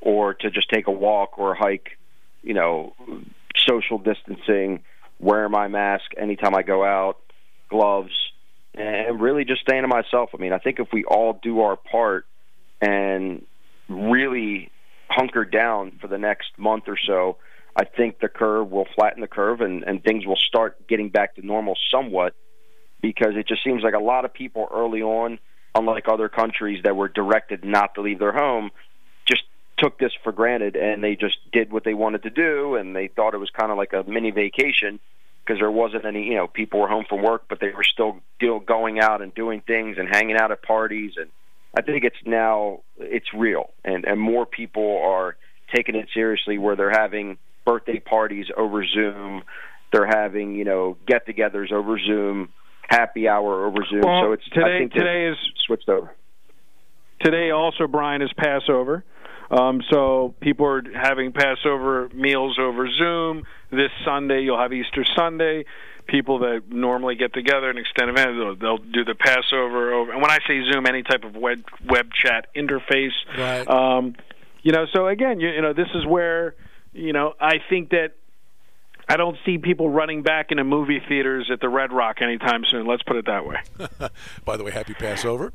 [0.00, 1.98] or to just take a walk or a hike.
[2.42, 2.94] You know,
[3.66, 4.82] social distancing,
[5.18, 7.18] wear my mask anytime I go out,
[7.68, 8.14] gloves,
[8.74, 10.30] and really just staying to myself.
[10.34, 12.26] I mean, I think if we all do our part
[12.80, 13.44] and
[13.88, 14.70] really
[15.08, 17.36] hunker down for the next month or so,
[17.76, 21.36] I think the curve will flatten the curve and, and things will start getting back
[21.36, 22.34] to normal somewhat
[23.00, 25.38] because it just seems like a lot of people early on,
[25.74, 28.70] unlike other countries that were directed not to leave their home,
[29.26, 29.42] just
[29.78, 33.08] took this for granted and they just did what they wanted to do and they
[33.08, 35.00] thought it was kind of like a mini vacation
[35.44, 38.20] because there wasn't any, you know, people were home from work, but they were still
[38.36, 41.30] still going out and doing things and hanging out at parties and
[41.76, 45.36] I think it's now it's real and and more people are
[45.74, 49.42] taking it seriously where they're having birthday parties over Zoom.
[49.92, 52.50] They're having you know get-togethers over Zoom,
[52.88, 54.02] happy hour over Zoom.
[54.04, 54.86] Well, so it's today.
[54.92, 55.36] today is
[55.66, 56.12] switched over.
[57.20, 59.04] Today also, Brian, is Passover.
[59.56, 63.44] Um, so people are having Passover meals over Zoom.
[63.70, 65.64] This Sunday, you'll have Easter Sunday.
[66.06, 70.12] People that normally get together and extend events, they'll, they'll do the Passover over.
[70.12, 73.14] And when I say Zoom, any type of web web chat interface.
[73.38, 73.66] Right.
[73.66, 74.14] Um,
[74.62, 76.56] you know, so again, you, you know, this is where
[76.94, 78.12] you know, I think that
[79.08, 82.86] I don't see people running back into movie theaters at the Red Rock anytime soon.
[82.86, 83.56] Let's put it that way.
[84.44, 85.52] By the way, happy Passover.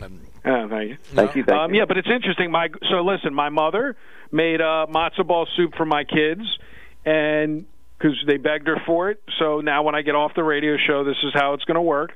[0.00, 0.96] Um, oh, thank you.
[1.14, 1.44] Thank you.
[1.44, 1.80] Thank um, you.
[1.80, 2.50] Yeah, but it's interesting.
[2.50, 3.96] My so listen, my mother
[4.30, 6.42] made uh, matzo ball soup for my kids,
[7.04, 7.66] and
[7.98, 9.22] because they begged her for it.
[9.38, 11.82] So now when I get off the radio show, this is how it's going to
[11.82, 12.12] work.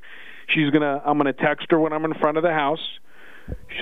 [0.55, 1.03] She's gonna.
[1.05, 2.81] I'm gonna text her when I'm in front of the house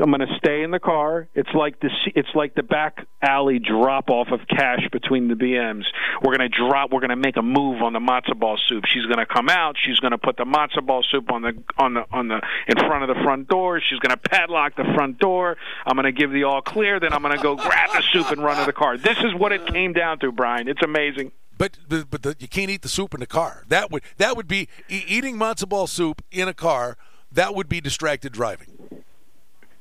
[0.01, 1.29] I'm going to stay in the car.
[1.35, 5.85] It's like the it's like the back alley drop off of cash between the BMs.
[6.23, 6.93] We're going to drop.
[6.93, 8.85] We're going to make a move on the matzo ball soup.
[8.87, 9.77] She's going to come out.
[9.83, 12.77] She's going to put the matzo ball soup on the on the on the in
[12.77, 13.81] front of the front door.
[13.81, 15.57] She's going to padlock the front door.
[15.87, 17.01] I'm going to give the all clear.
[17.01, 18.99] Then I'm going to go grab the soup and run to the car.
[18.99, 20.69] This is what it came down to, Brian.
[20.69, 21.33] It's amazing.
[21.59, 23.64] But but, the, you can't eat the soup in the car.
[23.69, 26.99] That would that would be eating matzo ball soup in a car.
[27.33, 28.76] That would be distracted driving.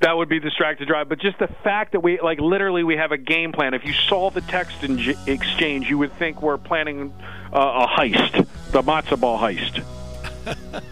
[0.02, 3.12] That would be distracted drive, but just the fact that we like literally we have
[3.14, 3.74] a game plan.
[3.74, 7.14] If you saw the text in- exchange, you would think we're planning
[7.54, 9.84] uh, a heist, the matzo ball heist.